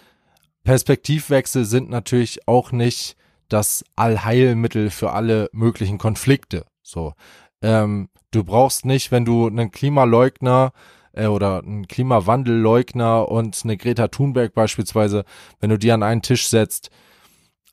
[0.64, 3.16] Perspektivwechsel sind natürlich auch nicht
[3.49, 6.67] das Allheilmittel für alle möglichen Konflikte.
[6.83, 7.15] So,
[7.63, 10.73] ähm, du brauchst nicht, wenn du einen Klimaleugner
[11.13, 15.25] äh, oder einen Klimawandelleugner und eine Greta Thunberg beispielsweise,
[15.61, 16.91] wenn du die an einen Tisch setzt,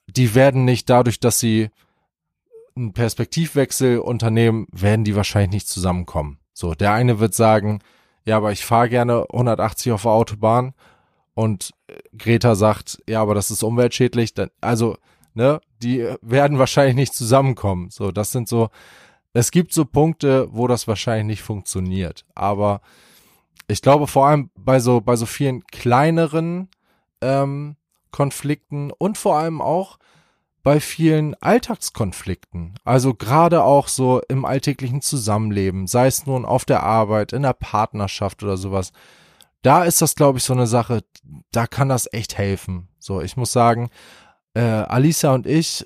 [0.08, 1.70] die werden nicht dadurch, dass sie
[2.76, 6.40] einen Perspektivwechsel unternehmen, werden die wahrscheinlich nicht zusammenkommen.
[6.54, 7.80] So, der eine wird sagen,
[8.26, 10.74] ja, aber ich fahre gerne 180 auf der Autobahn
[11.34, 14.34] und äh, Greta sagt, ja, aber das ist umweltschädlich.
[14.34, 14.98] Dann, also,
[15.34, 17.90] ne, die werden wahrscheinlich nicht zusammenkommen.
[17.90, 18.70] So, das sind so,
[19.34, 22.26] es gibt so Punkte, wo das wahrscheinlich nicht funktioniert.
[22.36, 22.82] Aber
[23.68, 26.70] ich glaube vor allem bei so, bei so vielen kleineren
[27.22, 27.76] ähm,
[28.12, 29.98] Konflikten und vor allem auch
[30.64, 32.76] bei vielen Alltagskonflikten.
[32.86, 37.54] Also gerade auch so im alltäglichen Zusammenleben, sei es nun auf der Arbeit, in der
[37.54, 38.94] Partnerschaft oder sowas.
[39.62, 41.04] Da ist das, glaube ich, so eine Sache,
[41.52, 42.88] da kann das echt helfen.
[43.00, 43.90] So, ich muss sagen,
[44.54, 45.86] äh, Alisa und ich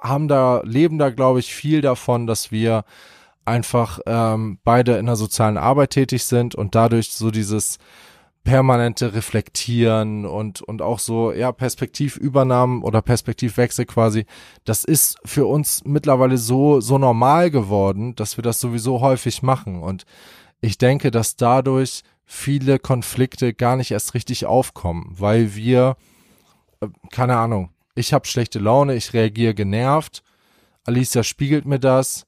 [0.00, 2.84] haben da, leben da, glaube ich, viel davon, dass wir
[3.44, 7.78] einfach ähm, beide in der sozialen Arbeit tätig sind und dadurch so dieses
[8.44, 14.26] permanente Reflektieren und, und auch so, ja, Perspektivübernahmen oder Perspektivwechsel quasi,
[14.64, 19.82] das ist für uns mittlerweile so, so normal geworden, dass wir das sowieso häufig machen.
[19.82, 20.04] Und
[20.60, 25.96] ich denke, dass dadurch viele Konflikte gar nicht erst richtig aufkommen, weil wir,
[26.80, 30.22] äh, keine Ahnung, ich habe schlechte Laune, ich reagiere genervt,
[30.84, 32.26] Alicia spiegelt mir das,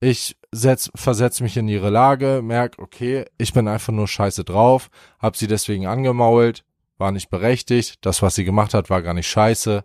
[0.00, 4.88] ich setz, versetze mich in ihre Lage, merk, okay, ich bin einfach nur scheiße drauf,
[5.18, 6.64] hab sie deswegen angemault,
[6.98, 9.84] war nicht berechtigt, das, was sie gemacht hat, war gar nicht scheiße,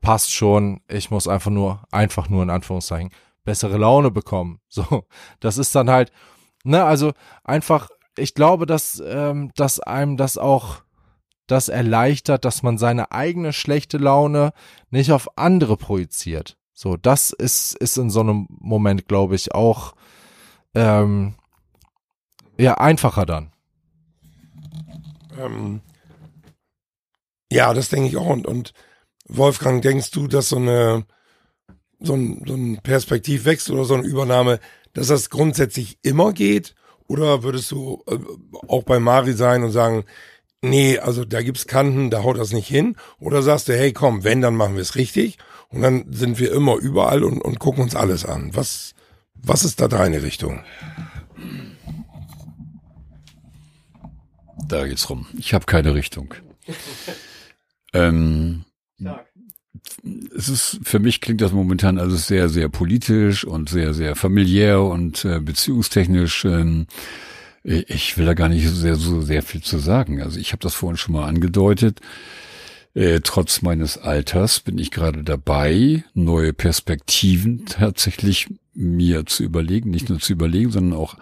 [0.00, 3.10] passt schon, ich muss einfach nur, einfach nur in Anführungszeichen,
[3.44, 4.60] bessere Laune bekommen.
[4.68, 5.04] So,
[5.40, 6.12] das ist dann halt,
[6.64, 7.12] ne, also
[7.44, 10.82] einfach, ich glaube, dass, ähm, dass einem das auch
[11.46, 14.52] das erleichtert, dass man seine eigene schlechte Laune
[14.90, 16.56] nicht auf andere projiziert.
[16.72, 19.94] So, das ist, ist in so einem Moment, glaube ich, auch
[20.74, 21.34] ähm,
[22.58, 23.52] ja einfacher dann.
[25.38, 25.80] Ähm,
[27.50, 28.26] ja, das denke ich auch.
[28.26, 28.72] Und, und
[29.28, 31.04] Wolfgang, denkst du, dass so eine
[32.04, 34.58] so ein, so ein Perspektivwechsel oder so eine Übernahme,
[34.92, 36.74] dass das grundsätzlich immer geht?
[37.08, 38.18] Oder würdest du äh,
[38.68, 40.04] auch bei Mari sein und sagen,
[40.62, 42.96] nee, also da gibt's Kanten, da haut das nicht hin?
[43.18, 45.38] Oder sagst du, hey, komm, wenn, dann machen wir es richtig
[45.68, 48.50] und dann sind wir immer überall und, und gucken uns alles an.
[48.54, 48.94] Was,
[49.34, 50.62] was ist da deine Richtung?
[54.68, 55.26] Da geht's rum.
[55.36, 56.34] Ich habe keine Richtung.
[57.92, 58.64] ähm,
[60.36, 64.80] es ist für mich klingt das momentan also sehr sehr politisch und sehr sehr familiär
[64.80, 66.44] und äh, beziehungstechnisch.
[66.44, 66.86] Ähm,
[67.64, 70.20] ich will da gar nicht so sehr so sehr viel zu sagen.
[70.22, 72.00] Also ich habe das vorhin schon mal angedeutet.
[72.94, 80.10] Äh, trotz meines Alters bin ich gerade dabei, neue Perspektiven tatsächlich mir zu überlegen, nicht
[80.10, 81.16] nur zu überlegen, sondern auch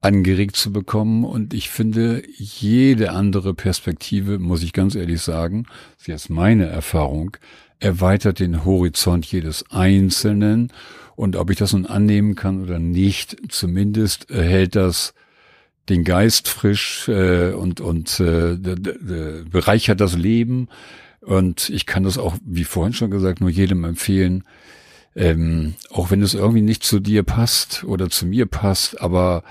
[0.00, 1.24] angeregt zu bekommen.
[1.24, 6.66] Und ich finde, jede andere Perspektive, muss ich ganz ehrlich sagen, das ist jetzt meine
[6.66, 7.36] Erfahrung,
[7.78, 10.72] erweitert den Horizont jedes Einzelnen.
[11.14, 15.14] Und ob ich das nun annehmen kann oder nicht, zumindest hält das
[15.88, 20.68] den Geist frisch äh, und, und äh, bereichert das Leben.
[21.20, 24.44] Und ich kann das auch, wie vorhin schon gesagt, nur jedem empfehlen,
[25.14, 29.44] ähm, auch wenn es irgendwie nicht zu dir passt oder zu mir passt, aber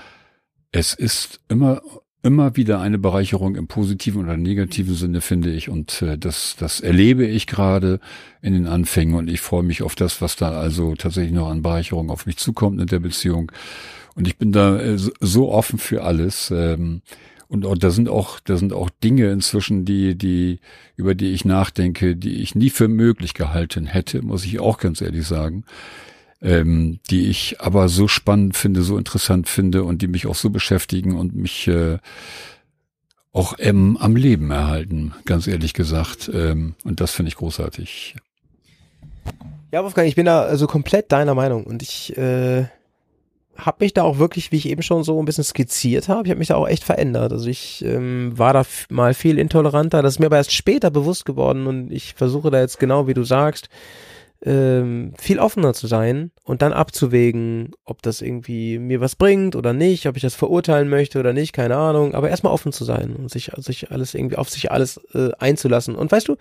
[0.72, 1.82] es ist immer
[2.22, 5.68] immer wieder eine Bereicherung im positiven oder negativen Sinne, finde ich.
[5.68, 7.98] Und äh, das, das erlebe ich gerade
[8.40, 11.62] in den Anfängen und ich freue mich auf das, was da also tatsächlich noch an
[11.62, 13.50] Bereicherung auf mich zukommt in der Beziehung.
[14.14, 16.50] Und ich bin da äh, so offen für alles.
[16.50, 17.02] Ähm,
[17.48, 20.60] und, da sind auch, da sind auch Dinge inzwischen, die, die,
[20.96, 25.02] über die ich nachdenke, die ich nie für möglich gehalten hätte, muss ich auch ganz
[25.02, 25.64] ehrlich sagen
[26.42, 30.50] ähm, die ich aber so spannend finde, so interessant finde und die mich auch so
[30.50, 31.98] beschäftigen und mich äh,
[33.32, 36.30] auch ähm, am Leben erhalten, ganz ehrlich gesagt.
[36.34, 38.16] Ähm, und das finde ich großartig.
[39.70, 42.66] Ja, Wolfgang, ich bin da also komplett deiner Meinung und ich äh,
[43.56, 46.30] habe mich da auch wirklich, wie ich eben schon so ein bisschen skizziert habe, ich
[46.30, 47.32] habe mich da auch echt verändert.
[47.32, 51.24] Also ich ähm, war da mal viel intoleranter, das ist mir aber erst später bewusst
[51.24, 53.68] geworden und ich versuche da jetzt genau, wie du sagst,
[54.44, 59.72] ähm, viel offener zu sein und dann abzuwägen, ob das irgendwie mir was bringt oder
[59.72, 63.14] nicht, ob ich das verurteilen möchte oder nicht, keine Ahnung, aber erstmal offen zu sein
[63.14, 65.94] und sich, sich alles irgendwie auf sich alles äh, einzulassen.
[65.94, 66.36] Und weißt du,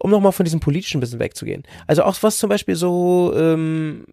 [0.00, 1.62] um nochmal von diesem politischen bisschen wegzugehen.
[1.86, 4.06] Also auch was zum Beispiel so ähm,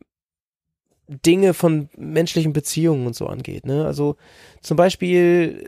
[1.07, 3.65] Dinge von menschlichen Beziehungen und so angeht.
[3.65, 3.85] Ne?
[3.85, 4.15] Also
[4.61, 5.67] zum Beispiel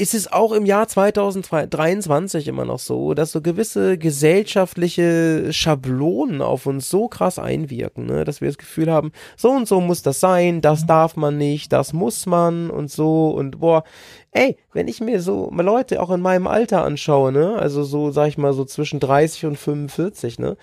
[0.00, 6.64] ist es auch im Jahr 2023 immer noch so, dass so gewisse gesellschaftliche Schablonen auf
[6.64, 8.24] uns so krass einwirken, ne?
[8.24, 11.70] dass wir das Gefühl haben, so und so muss das sein, das darf man nicht,
[11.74, 13.84] das muss man und so und boah,
[14.32, 18.28] ey, wenn ich mir so Leute auch in meinem Alter anschaue, ne, also so, sag
[18.28, 20.56] ich mal, so zwischen 30 und 45, ne,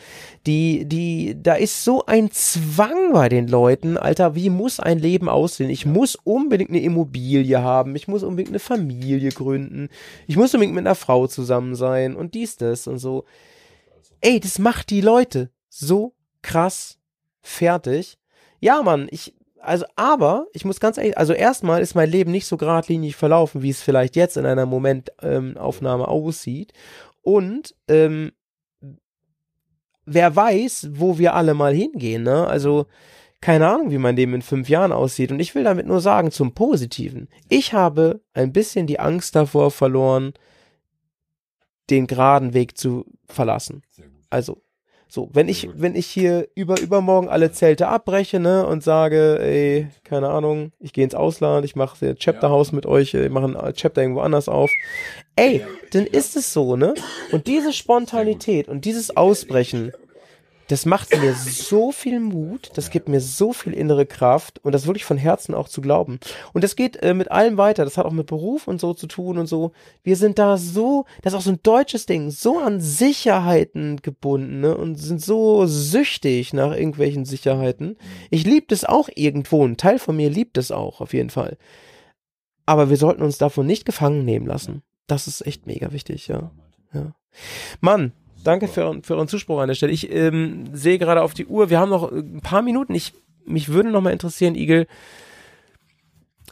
[0.46, 5.28] die, die, da ist so ein Zwang bei den Leuten, Alter, wie muss ein Leben
[5.28, 5.70] aussehen?
[5.70, 9.90] Ich muss unbedingt eine Immobilie haben, ich muss unbedingt eine Familie gründen,
[10.28, 13.26] ich muss unbedingt mit einer Frau zusammen sein und dies, das und so.
[14.22, 16.98] Ey, das macht die Leute so krass
[17.42, 18.18] fertig.
[18.60, 19.36] Ja, Mann, ich,
[19.68, 23.62] also, aber ich muss ganz ehrlich, also erstmal ist mein Leben nicht so geradlinig verlaufen,
[23.62, 26.72] wie es vielleicht jetzt in einer Momentaufnahme ähm, aussieht.
[27.22, 28.32] Und ähm,
[30.06, 32.48] wer weiß, wo wir alle mal hingehen, ne?
[32.48, 32.86] Also,
[33.42, 35.32] keine Ahnung, wie mein Leben in fünf Jahren aussieht.
[35.32, 37.28] Und ich will damit nur sagen, zum Positiven.
[37.50, 40.34] Ich habe ein bisschen die Angst davor verloren,
[41.90, 43.84] den geraden Weg zu verlassen.
[44.30, 44.62] Also,
[45.10, 49.88] so, wenn ich, wenn ich hier über übermorgen alle Zelte abbreche, ne, und sage, ey,
[50.04, 53.74] keine Ahnung, ich gehe ins Ausland, ich mache Chapter House mit euch, ich mache ein
[53.74, 54.70] Chapter irgendwo anders auf.
[55.36, 56.94] Ey, dann ist es so, ne?
[57.32, 59.92] Und diese Spontanität und dieses Ausbrechen,
[60.68, 64.86] das macht mir so viel Mut, das gibt mir so viel innere Kraft und das
[64.86, 66.20] wirklich von Herzen auch zu glauben.
[66.54, 69.08] Und das geht äh, mit allem weiter, das hat auch mit Beruf und so zu
[69.08, 69.72] tun und so.
[70.04, 74.60] Wir sind da so, das ist auch so ein deutsches Ding, so an Sicherheiten gebunden
[74.60, 74.76] ne?
[74.76, 77.98] und sind so süchtig nach irgendwelchen Sicherheiten.
[78.30, 81.58] Ich liebe das auch irgendwo, ein Teil von mir liebt es auch, auf jeden Fall.
[82.66, 84.84] Aber wir sollten uns davon nicht gefangen nehmen lassen.
[85.08, 86.52] Das ist echt mega wichtig, ja.
[86.94, 87.16] ja.
[87.80, 88.12] Mann,
[88.48, 89.92] danke für, für euren Zuspruch an der Stelle.
[89.92, 92.96] Ich ähm, sehe gerade auf die Uhr, wir haben noch ein paar Minuten.
[92.96, 93.14] Ich,
[93.46, 94.88] mich würde noch mal interessieren, Igel,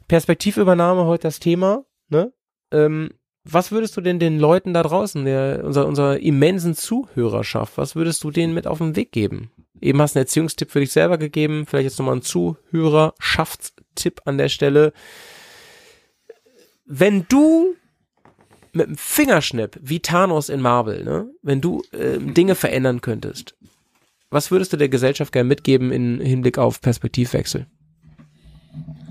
[0.08, 2.32] Perspektivübernahme heute das Thema, ne?
[2.72, 3.12] Ähm,
[3.48, 8.24] was würdest du denn den Leuten da draußen, der, unser, unserer immensen Zuhörerschaft, was würdest
[8.24, 9.52] du denen mit auf den Weg geben?
[9.82, 14.40] Eben hast du einen Erziehungstipp für dich selber gegeben, vielleicht jetzt nochmal einen Zuhörerschaftstipp an
[14.40, 14.94] der Stelle.
[16.86, 17.76] Wenn du
[18.76, 23.56] mit einem Fingerschnipp, wie Thanos in Marvel, ne, wenn du äh, Dinge verändern könntest,
[24.30, 27.68] was würdest du der Gesellschaft gerne mitgeben in Hinblick auf Perspektivwechsel?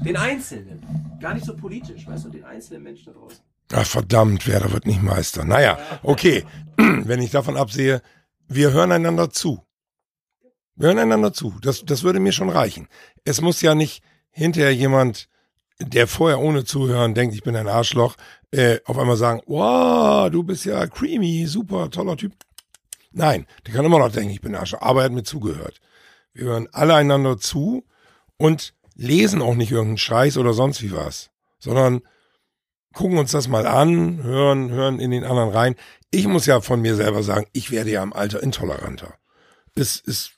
[0.04, 0.82] Den Einzelnen.
[1.20, 3.40] Gar nicht so politisch, weißt du, den einzelnen Menschen da draußen.
[3.72, 5.44] Ach verdammt, wer da wird nicht Meister.
[5.44, 6.44] Naja, okay.
[6.76, 8.02] Wenn ich davon absehe,
[8.48, 9.64] wir hören einander zu.
[10.76, 11.54] Wir hören einander zu.
[11.62, 12.88] Das, das würde mir schon reichen.
[13.24, 15.28] Es muss ja nicht hinterher jemand,
[15.80, 18.16] der vorher ohne Zuhören denkt, ich bin ein Arschloch,
[18.54, 22.32] äh, auf einmal sagen, wow, du bist ja creamy, super, toller Typ.
[23.10, 25.80] Nein, der kann immer noch denken, ich bin Arschloch, aber er hat mir zugehört.
[26.32, 27.84] Wir hören alle einander zu
[28.36, 32.02] und lesen auch nicht irgendeinen Scheiß oder sonst wie was, sondern
[32.92, 35.74] gucken uns das mal an, hören, hören in den anderen rein.
[36.12, 39.14] Ich muss ja von mir selber sagen, ich werde ja im Alter intoleranter.
[39.74, 40.32] Es ist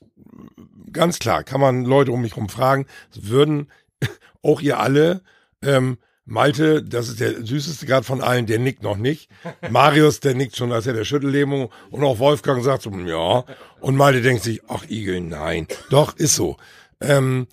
[0.91, 3.71] ganz klar, kann man Leute um mich herum fragen, würden
[4.43, 5.23] auch ihr alle,
[5.61, 5.99] ähm,
[6.29, 9.31] Malte, das ist der süßeste gerade von allen, der nickt noch nicht.
[9.70, 11.70] Marius, der nickt schon, als er der Schüttellähmung.
[11.91, 13.45] Und auch Wolfgang sagt so, ja.
[13.81, 15.68] Und Malte denkt sich, ach Igel, nein.
[15.89, 16.57] Doch, ist so.
[17.01, 17.47] Ähm,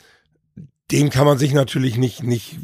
[0.91, 2.57] dem kann man sich natürlich nicht, nicht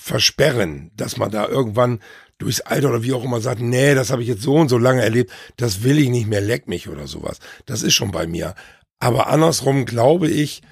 [0.00, 2.00] versperren, dass man da irgendwann
[2.36, 4.78] durchs Alter oder wie auch immer sagt, nee, das habe ich jetzt so und so
[4.78, 7.40] lange erlebt, das will ich nicht mehr, leck mich oder sowas.
[7.66, 8.54] Das ist schon bei mir.
[9.00, 10.62] Aber andersrum glaube ich,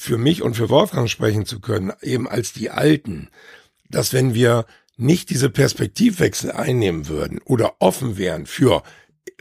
[0.00, 3.28] für mich und für Wolfgang sprechen zu können, eben als die Alten,
[3.88, 8.82] dass wenn wir nicht diese Perspektivwechsel einnehmen würden oder offen wären für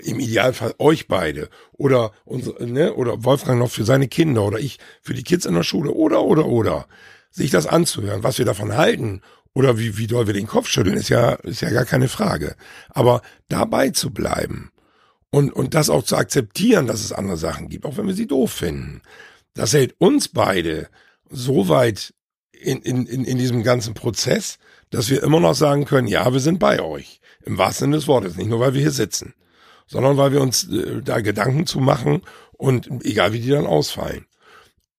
[0.03, 4.79] im Idealfall euch beide oder unsere, ne, oder Wolfgang noch für seine Kinder oder ich
[5.01, 6.87] für die Kids in der Schule oder, oder, oder,
[7.31, 9.21] sich das anzuhören, was wir davon halten
[9.53, 12.55] oder wie, wie doll wir den Kopf schütteln, ist ja, ist ja gar keine Frage.
[12.89, 14.71] Aber dabei zu bleiben
[15.29, 18.27] und, und das auch zu akzeptieren, dass es andere Sachen gibt, auch wenn wir sie
[18.27, 19.01] doof finden,
[19.53, 20.89] das hält uns beide
[21.29, 22.13] so weit
[22.51, 24.57] in, in, in, in diesem ganzen Prozess,
[24.89, 27.21] dass wir immer noch sagen können, ja, wir sind bei euch.
[27.45, 29.33] Im wahrsten Sinne des Wortes, nicht nur weil wir hier sitzen
[29.89, 32.21] sondern weil wir uns äh, da Gedanken zu machen
[32.53, 34.27] und egal wie die dann ausfallen.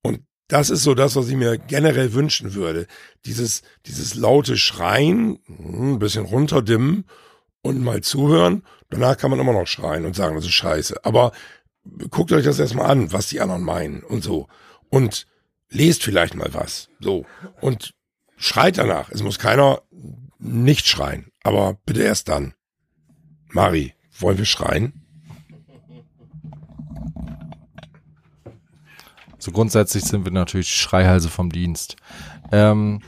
[0.02, 2.86] Und das ist so das, was ich mir generell wünschen würde.
[3.24, 7.04] Dieses, dieses laute Schreien, hm, ein bisschen runterdimmen
[7.62, 8.64] und mal zuhören.
[8.90, 11.04] Danach kann man immer noch schreien und sagen, das ist scheiße.
[11.04, 11.30] Aber
[12.10, 14.48] guckt euch das erstmal an, was die anderen meinen und so.
[14.88, 15.26] Und
[15.68, 16.88] lest vielleicht mal was.
[17.00, 17.24] So.
[17.60, 17.94] Und
[18.36, 19.10] schreit danach.
[19.10, 19.82] Es muss keiner
[20.38, 21.30] nicht schreien.
[21.42, 22.54] Aber bitte erst dann.
[23.48, 25.00] Mari, wollen wir schreien?
[29.38, 31.96] So grundsätzlich sind wir natürlich Schreihalse vom Dienst.
[32.52, 33.00] Ähm,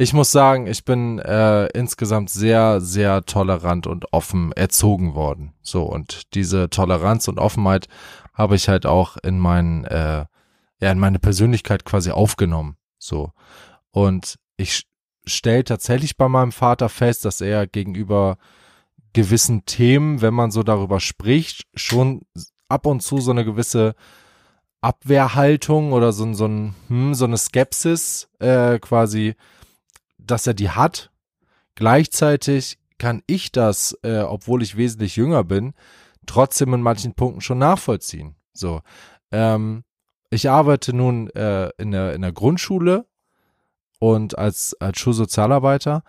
[0.00, 5.54] ich muss sagen, ich bin äh, insgesamt sehr, sehr tolerant und offen erzogen worden.
[5.60, 7.88] So, und diese Toleranz und Offenheit
[8.32, 10.24] habe ich halt auch in mein, äh,
[10.80, 12.76] ja, in meine Persönlichkeit quasi aufgenommen.
[12.96, 13.32] So.
[13.90, 14.84] Und ich
[15.26, 18.38] stelle tatsächlich bei meinem Vater fest, dass er gegenüber
[19.14, 22.22] gewissen Themen, wenn man so darüber spricht, schon
[22.68, 23.96] ab und zu so eine gewisse
[24.80, 29.34] Abwehrhaltung oder so, so, ein, hm, so eine Skepsis äh, quasi,
[30.30, 31.10] dass er die hat.
[31.74, 35.74] Gleichzeitig kann ich das, äh, obwohl ich wesentlich jünger bin,
[36.26, 38.34] trotzdem in manchen Punkten schon nachvollziehen.
[38.52, 38.80] So,
[39.30, 39.84] ähm,
[40.30, 43.06] ich arbeite nun äh, in, der, in der Grundschule
[43.98, 46.02] und als, als Schulsozialarbeiter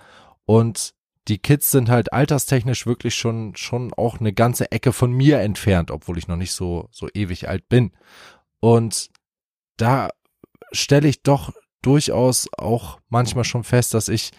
[0.45, 0.93] und
[1.27, 5.91] die Kids sind halt alterstechnisch wirklich schon, schon auch eine ganze Ecke von mir entfernt,
[5.91, 7.91] obwohl ich noch nicht so, so ewig alt bin.
[8.59, 9.11] Und
[9.77, 10.09] da
[10.71, 14.31] stelle ich doch durchaus auch manchmal schon fest, dass ich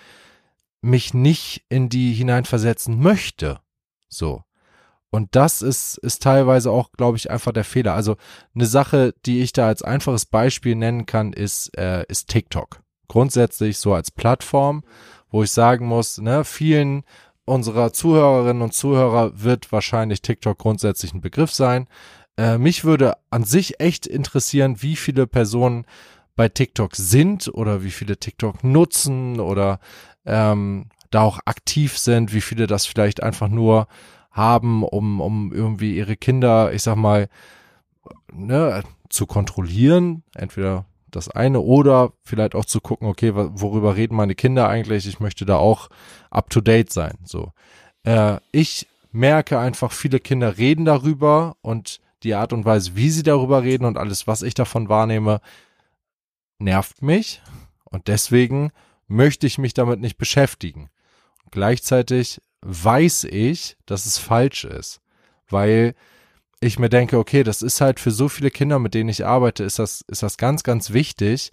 [0.83, 3.61] mich nicht in die hineinversetzen möchte.
[4.09, 4.43] So.
[5.11, 7.95] Und das ist, ist teilweise auch, glaube ich, einfach der Fehler.
[7.95, 8.17] Also
[8.55, 12.81] eine Sache, die ich da als einfaches Beispiel nennen kann, ist, äh, ist TikTok.
[13.09, 14.85] Grundsätzlich so als Plattform
[15.31, 17.05] wo ich sagen muss, ne, vielen
[17.45, 21.89] unserer Zuhörerinnen und Zuhörer wird wahrscheinlich TikTok grundsätzlich ein Begriff sein.
[22.37, 25.85] Äh, mich würde an sich echt interessieren, wie viele Personen
[26.41, 29.79] bei TikTok sind oder wie viele TikTok nutzen oder
[30.25, 33.89] ähm, da auch aktiv sind, wie viele das vielleicht einfach nur
[34.31, 37.29] haben, um, um irgendwie ihre Kinder, ich sag mal,
[38.33, 41.61] ne, zu kontrollieren, entweder das eine.
[41.61, 45.07] Oder vielleicht auch zu gucken, okay, worüber reden meine Kinder eigentlich?
[45.07, 45.91] Ich möchte da auch
[46.31, 47.19] up to date sein.
[47.23, 47.53] So.
[48.05, 53.25] Äh, ich merke einfach, viele Kinder reden darüber und die Art und Weise, wie sie
[53.25, 55.43] darüber reden und alles, was ich davon wahrnehme,
[56.61, 57.43] nervt mich.
[57.85, 58.71] Und deswegen
[59.09, 60.89] möchte ich mich damit nicht beschäftigen.
[61.51, 65.01] Gleichzeitig weiß ich, dass es falsch ist,
[65.49, 65.95] weil
[66.61, 69.65] ich mir denke, okay, das ist halt für so viele Kinder, mit denen ich arbeite,
[69.65, 71.53] ist das, ist das ganz, ganz wichtig.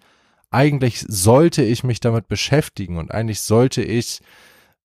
[0.52, 4.20] Eigentlich sollte ich mich damit beschäftigen und eigentlich sollte ich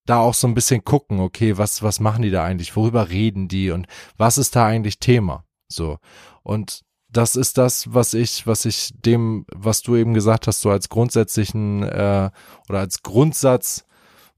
[0.07, 2.75] da auch so ein bisschen gucken, okay, was, was machen die da eigentlich?
[2.75, 5.45] Worüber reden die und was ist da eigentlich Thema?
[5.69, 5.99] So.
[6.43, 6.83] Und
[7.13, 10.89] das ist das, was ich, was ich dem, was du eben gesagt hast, so als
[10.89, 12.31] grundsätzlichen äh,
[12.69, 13.85] oder als Grundsatz,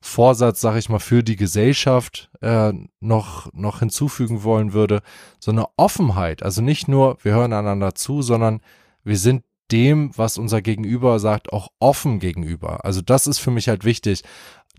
[0.00, 5.02] Vorsatz, sag ich mal, für die Gesellschaft äh, noch, noch hinzufügen wollen würde,
[5.38, 6.42] so eine Offenheit.
[6.42, 8.60] Also nicht nur, wir hören einander zu, sondern
[9.02, 12.84] wir sind dem, was unser Gegenüber sagt, auch offen gegenüber.
[12.84, 14.22] Also das ist für mich halt wichtig,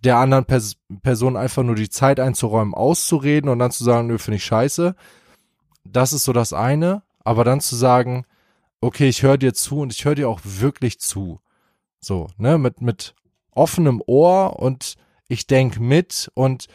[0.03, 4.19] der anderen Pers Person einfach nur die Zeit einzuräumen, auszureden und dann zu sagen, nö,
[4.19, 4.95] finde ich scheiße.
[5.85, 7.04] Das ist so das eine.
[7.25, 8.25] Aber dann zu sagen,
[8.79, 11.41] okay, ich höre dir zu und ich höre dir auch wirklich zu.
[11.99, 13.15] So, ne, mit, mit
[13.51, 14.95] offenem Ohr und
[15.27, 16.67] ich denke mit und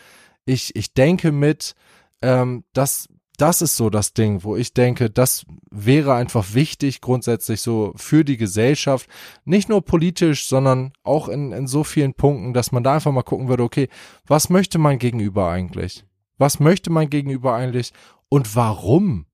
[0.45, 1.75] ich, ich denke mit,
[2.21, 7.61] ähm, das, das ist so das Ding, wo ich denke, das wäre einfach wichtig grundsätzlich
[7.61, 9.09] so für die Gesellschaft,
[9.45, 13.23] nicht nur politisch, sondern auch in, in so vielen Punkten, dass man da einfach mal
[13.23, 13.89] gucken würde, okay,
[14.27, 16.05] was möchte mein Gegenüber eigentlich?
[16.39, 17.93] Was möchte mein Gegenüber eigentlich
[18.29, 19.27] und warum?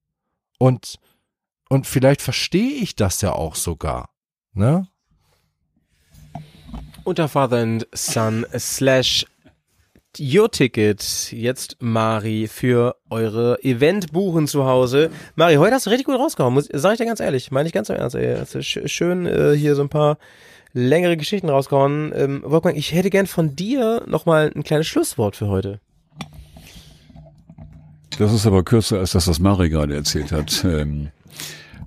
[0.59, 0.97] Und,
[1.69, 4.11] und vielleicht verstehe ich das ja auch sogar,
[4.53, 4.89] ne?
[7.05, 9.27] Unter Father and Son slash
[10.19, 15.11] Your Ticket jetzt Mari für eure Event buchen zu Hause.
[15.35, 17.91] Mari, heute hast du richtig gut rausgehauen, sag ich dir ganz ehrlich, meine ich ganz
[17.91, 18.17] Ernst.
[18.17, 18.37] Ey.
[18.39, 20.19] Hast du schön äh, hier so ein paar
[20.73, 22.13] längere Geschichten rausgehauen.
[22.15, 25.81] Ähm, Wolfgang, ich hätte gern von dir nochmal ein kleines Schlusswort für heute.
[28.19, 30.65] Das ist aber kürzer als das, was Mari gerade erzählt hat.
[30.77, 31.09] Ähm,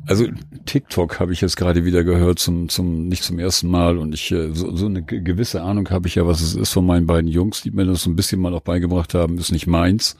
[0.05, 0.25] also
[0.65, 4.31] TikTok habe ich jetzt gerade wieder gehört, zum, zum nicht zum ersten Mal und ich
[4.31, 7.29] äh, so, so eine gewisse Ahnung habe ich ja, was es ist von meinen beiden
[7.29, 10.15] Jungs, die mir das so ein bisschen mal auch beigebracht haben, ist nicht meins.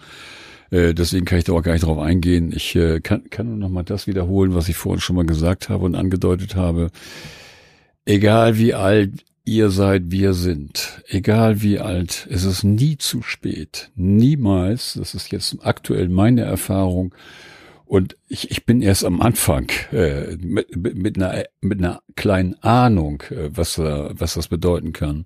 [0.69, 2.51] Äh, deswegen kann ich da auch gar nicht drauf eingehen.
[2.55, 5.69] Ich äh, kann, kann nur noch mal das wiederholen, was ich vorhin schon mal gesagt
[5.69, 6.91] habe und angedeutet habe.
[8.05, 13.91] Egal wie alt ihr seid, wir sind, egal wie alt, es ist nie zu spät.
[13.95, 17.13] Niemals, das ist jetzt aktuell meine Erfahrung,
[17.89, 23.23] und ich, ich bin erst am Anfang äh, mit, mit, einer, mit einer kleinen Ahnung,
[23.31, 25.25] äh, was, äh, was das bedeuten kann.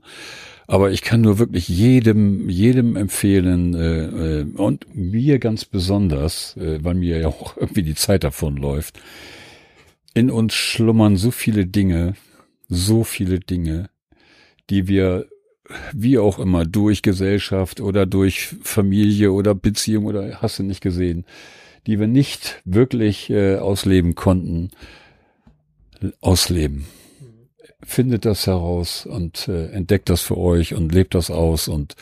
[0.66, 6.82] Aber ich kann nur wirklich jedem, jedem empfehlen äh, äh, und mir ganz besonders, äh,
[6.82, 8.98] weil mir ja auch irgendwie die Zeit davon läuft.
[10.14, 12.14] In uns schlummern so viele Dinge,
[12.70, 13.90] so viele Dinge,
[14.70, 15.28] die wir
[15.94, 21.26] wie auch immer durch Gesellschaft oder durch Familie oder Beziehung oder hast du nicht gesehen,
[21.88, 24.72] die wir nicht wirklich äh, ausleben konnten,
[26.22, 26.86] ausleben.
[27.82, 31.68] Findet das heraus und äh, entdeckt das für euch und lebt das aus.
[31.68, 31.96] Und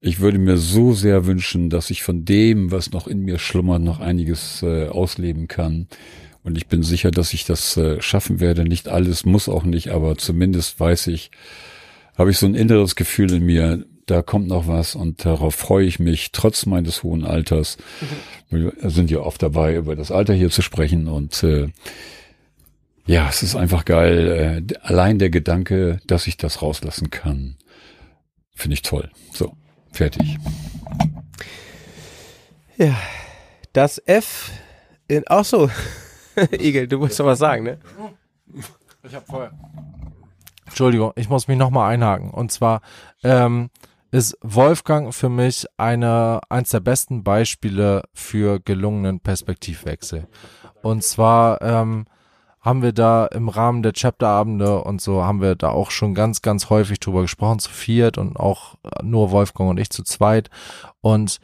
[0.00, 3.82] ich würde mir so sehr wünschen, dass ich von dem, was noch in mir schlummert,
[3.82, 5.88] noch einiges äh, ausleben kann.
[6.44, 8.64] Und ich bin sicher, dass ich das äh, schaffen werde.
[8.64, 11.32] Nicht alles muss auch nicht, aber zumindest weiß ich,
[12.16, 15.84] habe ich so ein inneres Gefühl in mir, da kommt noch was und darauf freue
[15.84, 17.76] ich mich, trotz meines hohen Alters.
[18.50, 21.68] Wir sind ja oft dabei, über das Alter hier zu sprechen und äh,
[23.06, 24.64] ja, es ist einfach geil.
[24.68, 27.56] Äh, allein der Gedanke, dass ich das rauslassen kann,
[28.52, 29.10] finde ich toll.
[29.32, 29.56] So,
[29.92, 30.38] fertig.
[32.76, 32.96] Ja,
[33.72, 34.50] das F
[35.08, 35.70] in, ach so,
[36.52, 37.78] Igel, du musst doch was sagen, ne?
[39.02, 39.52] Ich hab vorher.
[40.76, 42.28] Entschuldigung, ich muss mich nochmal einhaken.
[42.28, 42.82] Und zwar,
[43.24, 43.70] ähm,
[44.10, 50.28] ist Wolfgang für mich eine, eins der besten Beispiele für gelungenen Perspektivwechsel.
[50.82, 52.04] Und zwar ähm,
[52.60, 56.42] haben wir da im Rahmen der Chapterabende und so haben wir da auch schon ganz,
[56.42, 60.50] ganz häufig drüber gesprochen, zu viert und auch nur Wolfgang und ich zu zweit.
[61.00, 61.38] Und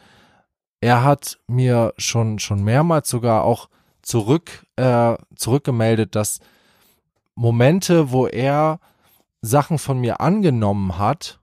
[0.83, 3.71] er hat mir schon, schon mehrmals sogar auch
[4.03, 6.41] zurück, äh, zurückgemeldet, dass
[7.35, 8.79] Momente, wo er
[9.43, 11.41] Sachen von mir angenommen hat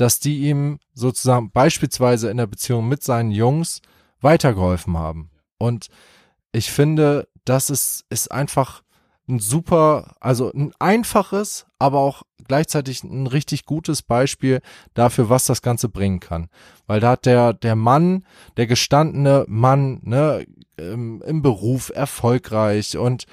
[0.00, 3.82] dass die ihm sozusagen beispielsweise in der Beziehung mit seinen Jungs
[4.22, 5.30] weitergeholfen haben.
[5.58, 5.88] Und
[6.52, 8.82] ich finde, das ist, ist einfach
[9.28, 14.62] ein super, also ein einfaches, aber auch gleichzeitig ein richtig gutes Beispiel
[14.94, 16.48] dafür, was das Ganze bringen kann.
[16.86, 18.24] Weil da hat der, der Mann,
[18.56, 20.46] der gestandene Mann, ne,
[20.78, 23.26] im, im Beruf erfolgreich und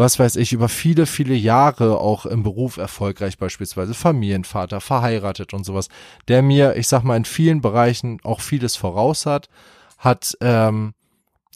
[0.00, 5.64] was weiß ich, über viele, viele Jahre auch im Beruf erfolgreich, beispielsweise Familienvater, verheiratet und
[5.64, 5.90] sowas,
[6.26, 9.50] der mir, ich sag mal, in vielen Bereichen auch vieles voraus hat,
[9.98, 10.94] hat ähm,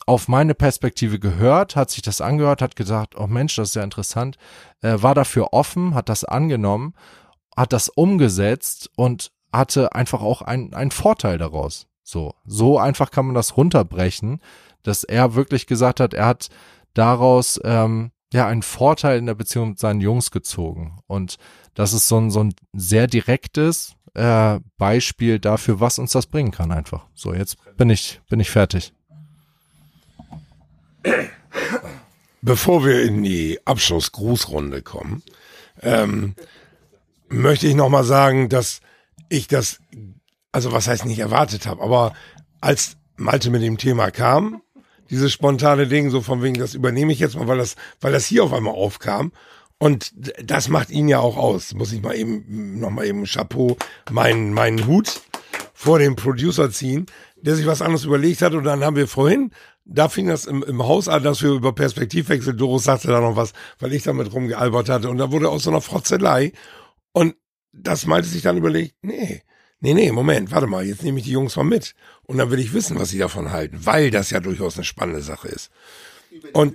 [0.04, 3.82] auf meine Perspektive gehört, hat sich das angehört, hat gesagt, oh Mensch, das ist ja
[3.82, 4.36] interessant,
[4.82, 6.92] äh, war dafür offen, hat das angenommen,
[7.56, 11.86] hat das umgesetzt und hatte einfach auch einen, einen Vorteil daraus.
[12.02, 14.42] So, so einfach kann man das runterbrechen,
[14.82, 16.48] dass er wirklich gesagt hat, er hat
[16.92, 20.98] daraus ähm, ja einen Vorteil in der Beziehung mit seinen Jungs gezogen.
[21.06, 21.36] Und
[21.74, 26.50] das ist so ein, so ein sehr direktes äh, Beispiel dafür, was uns das bringen
[26.50, 27.06] kann einfach.
[27.14, 28.92] So, jetzt bin ich, bin ich fertig.
[32.42, 35.22] Bevor wir in die Abschlussgrußrunde kommen,
[35.82, 36.34] ähm,
[37.28, 38.80] möchte ich nochmal sagen, dass
[39.28, 39.80] ich das,
[40.52, 42.12] also was heißt nicht erwartet habe, aber
[42.60, 44.62] als Malte mit dem Thema kam,
[45.10, 48.26] dieses spontane Ding, so von wegen, das übernehme ich jetzt mal, weil das, weil das
[48.26, 49.32] hier auf einmal aufkam.
[49.78, 50.12] Und
[50.42, 51.74] das macht ihn ja auch aus.
[51.74, 53.76] Muss ich mal eben, nochmal eben Chapeau,
[54.10, 55.20] meinen, meinen Hut
[55.74, 57.06] vor dem Producer ziehen,
[57.36, 58.54] der sich was anderes überlegt hat.
[58.54, 59.50] Und dann haben wir vorhin,
[59.84, 63.36] da fing das im, im Haus an, dass wir über Perspektivwechsel, Doris sagte da noch
[63.36, 65.10] was, weil ich damit rumgealbert hatte.
[65.10, 66.52] Und da wurde aus so einer Frotzelei.
[67.12, 67.36] Und
[67.72, 69.42] das meinte sich dann überlegt, nee,
[69.80, 71.94] nee, nee, Moment, warte mal, jetzt nehme ich die Jungs mal mit.
[72.26, 75.22] Und dann will ich wissen, was sie davon halten, weil das ja durchaus eine spannende
[75.22, 75.70] Sache ist.
[76.52, 76.74] Und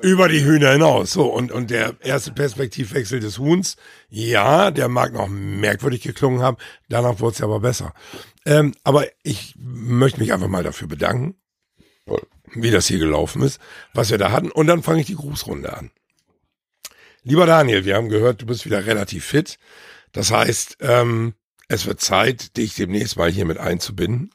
[0.00, 1.12] über die Hühner hinaus.
[1.12, 3.76] So, und, und der erste Perspektivwechsel des Huhns,
[4.08, 6.56] ja, der mag noch merkwürdig geklungen haben,
[6.88, 7.92] danach wurde es ja aber besser.
[8.46, 11.34] Ähm, aber ich möchte mich einfach mal dafür bedanken,
[12.54, 13.60] wie das hier gelaufen ist,
[13.92, 14.50] was wir da hatten.
[14.50, 15.90] Und dann fange ich die Grußrunde an.
[17.22, 19.58] Lieber Daniel, wir haben gehört, du bist wieder relativ fit.
[20.12, 21.34] Das heißt, ähm,
[21.68, 24.30] es wird Zeit, dich demnächst mal hier mit einzubinden.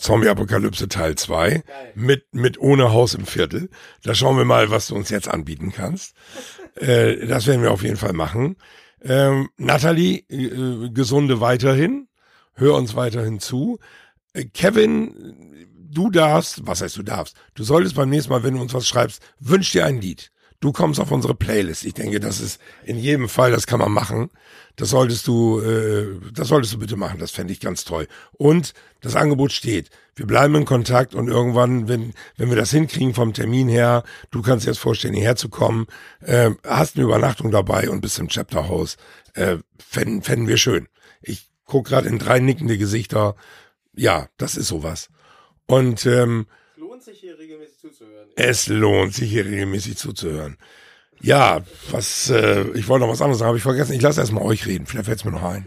[0.00, 1.20] Zombie-Apokalypse Teil 2.
[1.20, 1.62] Zombie-Apokalypse Teil 2
[1.94, 3.68] mit, mit ohne Haus im Viertel.
[4.02, 6.14] Da schauen wir mal, was du uns jetzt anbieten kannst.
[6.76, 8.56] äh, das werden wir auf jeden Fall machen.
[9.02, 12.08] Ähm, Nathalie, äh, gesunde weiterhin.
[12.54, 13.78] Hör uns weiterhin zu.
[14.32, 17.36] Äh, Kevin, du darfst, was heißt du darfst?
[17.54, 20.30] Du solltest beim nächsten Mal, wenn du uns was schreibst, wünsch dir ein Lied.
[20.60, 21.86] Du kommst auf unsere Playlist.
[21.86, 24.30] Ich denke, das ist in jedem Fall, das kann man machen.
[24.76, 27.18] Das solltest du, äh, das solltest du bitte machen.
[27.18, 28.06] Das fände ich ganz toll.
[28.32, 29.88] Und das Angebot steht.
[30.16, 34.42] Wir bleiben in Kontakt und irgendwann, wenn wenn wir das hinkriegen vom Termin her, du
[34.42, 35.86] kannst dir das vorstellen, hierher zu kommen,
[36.20, 38.98] äh, hast eine Übernachtung dabei und bist im Chapterhaus.
[39.32, 40.88] Äh, fänden, fänden wir schön.
[41.22, 43.34] Ich guck gerade in drei nickende Gesichter.
[43.94, 45.08] Ja, das ist sowas.
[45.66, 46.46] Und ähm,
[46.76, 48.29] Lohnt sich hier regelmäßig zuzuhören.
[48.44, 50.56] Es lohnt sich hier regelmäßig zuzuhören.
[51.22, 51.60] Ja,
[51.90, 53.92] was, äh, ich wollte noch was anderes sagen, habe ich vergessen.
[53.92, 55.66] Ich lasse erstmal euch reden, vielleicht fällt es mir noch ein.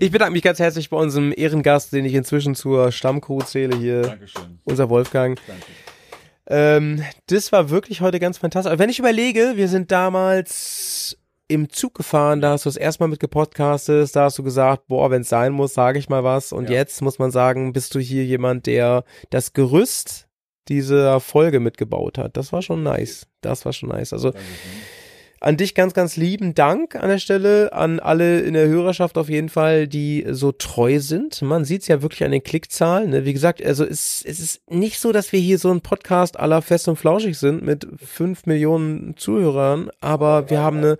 [0.00, 4.02] Ich bedanke mich ganz herzlich bei unserem Ehrengast, den ich inzwischen zur Stammcrew zähle hier.
[4.02, 4.58] Dankeschön.
[4.64, 5.38] Unser Wolfgang.
[5.46, 5.62] Danke.
[6.48, 8.70] Ähm, das war wirklich heute ganz fantastisch.
[8.72, 11.16] Aber wenn ich überlege, wir sind damals
[11.48, 14.86] im Zug gefahren, da hast du das erste Mal mit gepodcastet, da hast du gesagt,
[14.88, 16.52] boah, wenn es sein muss, sage ich mal was.
[16.52, 16.76] Und Ja.
[16.76, 20.26] jetzt muss man sagen, bist du hier jemand, der das Gerüst
[20.68, 22.36] dieser Folge mitgebaut hat.
[22.36, 23.26] Das war schon nice.
[23.40, 24.12] Das war schon nice.
[24.12, 24.32] Also
[25.42, 29.28] an dich ganz, ganz lieben Dank an der Stelle, an alle in der Hörerschaft auf
[29.28, 31.42] jeden Fall, die so treu sind.
[31.42, 33.10] Man sieht es ja wirklich an den Klickzahlen.
[33.10, 33.24] Ne?
[33.24, 36.62] Wie gesagt, also es, es ist nicht so, dass wir hier so ein Podcast aller
[36.62, 40.98] fest und flauschig sind mit fünf Millionen Zuhörern, aber wir haben eine,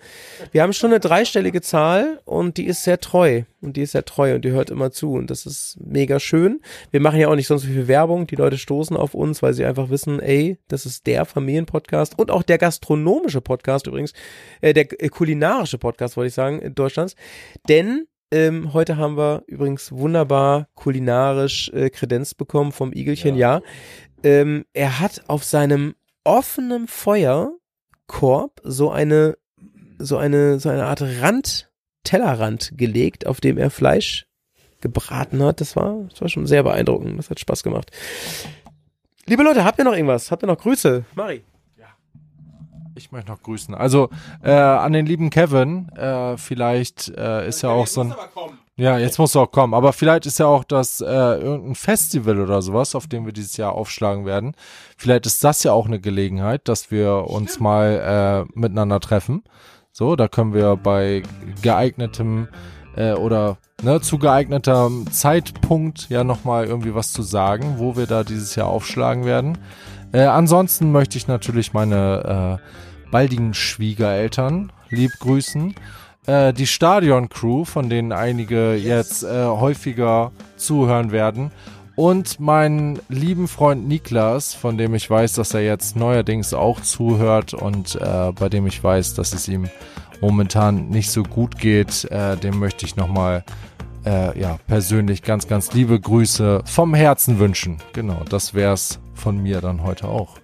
[0.50, 3.42] wir haben schon eine dreistellige Zahl und die ist sehr treu.
[3.62, 6.60] Und die ist sehr treu und die hört immer zu und das ist mega schön.
[6.90, 8.26] Wir machen ja auch nicht sonst so viel Werbung.
[8.26, 12.30] Die Leute stoßen auf uns, weil sie einfach wissen, ey, das ist der Familienpodcast und
[12.30, 14.12] auch der gastronomische Podcast übrigens,
[14.60, 17.14] äh, der äh, kulinarische Podcast, wollte ich sagen, in Deutschlands.
[17.68, 23.60] Denn ähm, heute haben wir übrigens wunderbar kulinarisch äh, Kredenz bekommen vom Igelchen, ja.
[24.24, 25.94] Ähm, er hat auf seinem
[26.24, 29.36] offenen Feuerkorb so eine,
[29.98, 31.71] so eine, so eine Art Rand,
[32.04, 34.26] Tellerrand gelegt, auf dem er Fleisch
[34.80, 35.60] gebraten hat.
[35.60, 37.18] Das war, das war schon sehr beeindruckend.
[37.18, 37.90] Das hat Spaß gemacht.
[39.26, 40.30] Liebe Leute, habt ihr noch irgendwas?
[40.30, 41.04] Habt ihr noch Grüße?
[41.14, 41.42] Mari.
[42.94, 43.74] Ich möchte noch grüßen.
[43.74, 44.10] Also
[44.42, 48.14] äh, an den lieben Kevin, äh, vielleicht äh, ist ja auch so ein.
[48.76, 49.74] Ja, jetzt muss er auch kommen.
[49.74, 53.56] Aber vielleicht ist ja auch das äh, irgendein Festival oder sowas, auf dem wir dieses
[53.56, 54.54] Jahr aufschlagen werden.
[54.96, 59.44] Vielleicht ist das ja auch eine Gelegenheit, dass wir uns mal äh, miteinander treffen.
[59.94, 61.22] So, da können wir bei
[61.60, 62.48] geeignetem
[62.96, 68.24] äh, oder ne, zu geeignetem Zeitpunkt ja nochmal irgendwie was zu sagen, wo wir da
[68.24, 69.58] dieses Jahr aufschlagen werden.
[70.12, 75.74] Äh, ansonsten möchte ich natürlich meine äh, baldigen Schwiegereltern lieb grüßen.
[76.26, 81.50] Äh, die Stadion-Crew, von denen einige jetzt äh, häufiger zuhören werden.
[81.96, 87.54] Und meinen lieben Freund Niklas, von dem ich weiß, dass er jetzt neuerdings auch zuhört
[87.54, 89.68] und äh, bei dem ich weiß, dass es ihm
[90.20, 93.44] momentan nicht so gut geht, äh, dem möchte ich nochmal
[94.04, 97.78] äh, ja, persönlich ganz, ganz liebe Grüße vom Herzen wünschen.
[97.92, 100.38] Genau, das wär's von mir dann heute auch.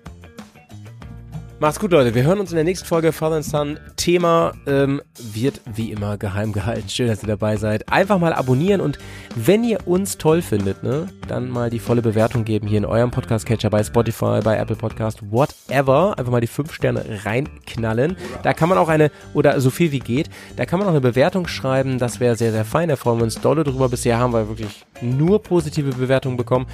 [1.61, 2.15] Macht's gut, Leute.
[2.15, 3.81] Wir hören uns in der nächsten Folge Father and Son.
[4.09, 6.89] Thema ähm, wird wie immer geheim gehalten.
[6.89, 7.93] Schön, dass ihr dabei seid.
[7.93, 8.99] Einfach mal abonnieren und
[9.37, 13.11] wenn ihr uns toll findet, ne, dann mal die volle Bewertung geben hier in eurem
[13.11, 16.15] Podcast-Catcher bei Spotify, bei Apple Podcast, whatever.
[16.17, 18.17] Einfach mal die fünf Sterne reinknallen.
[18.43, 21.03] Da kann man auch eine, oder so viel wie geht, da kann man auch eine
[21.03, 21.99] Bewertung schreiben.
[21.99, 22.89] Das wäre sehr, sehr fein.
[22.89, 23.91] Da freuen wir uns dolle drüber.
[23.91, 26.65] Bisher haben wir wirklich nur positive Bewertungen bekommen.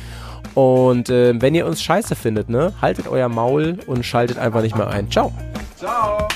[0.54, 4.76] Und äh, wenn ihr uns scheiße findet, ne, haltet euer Maul und schaltet einfach nicht
[4.76, 5.10] mehr ein.
[5.10, 5.32] Ciao.
[5.76, 6.28] Ciao.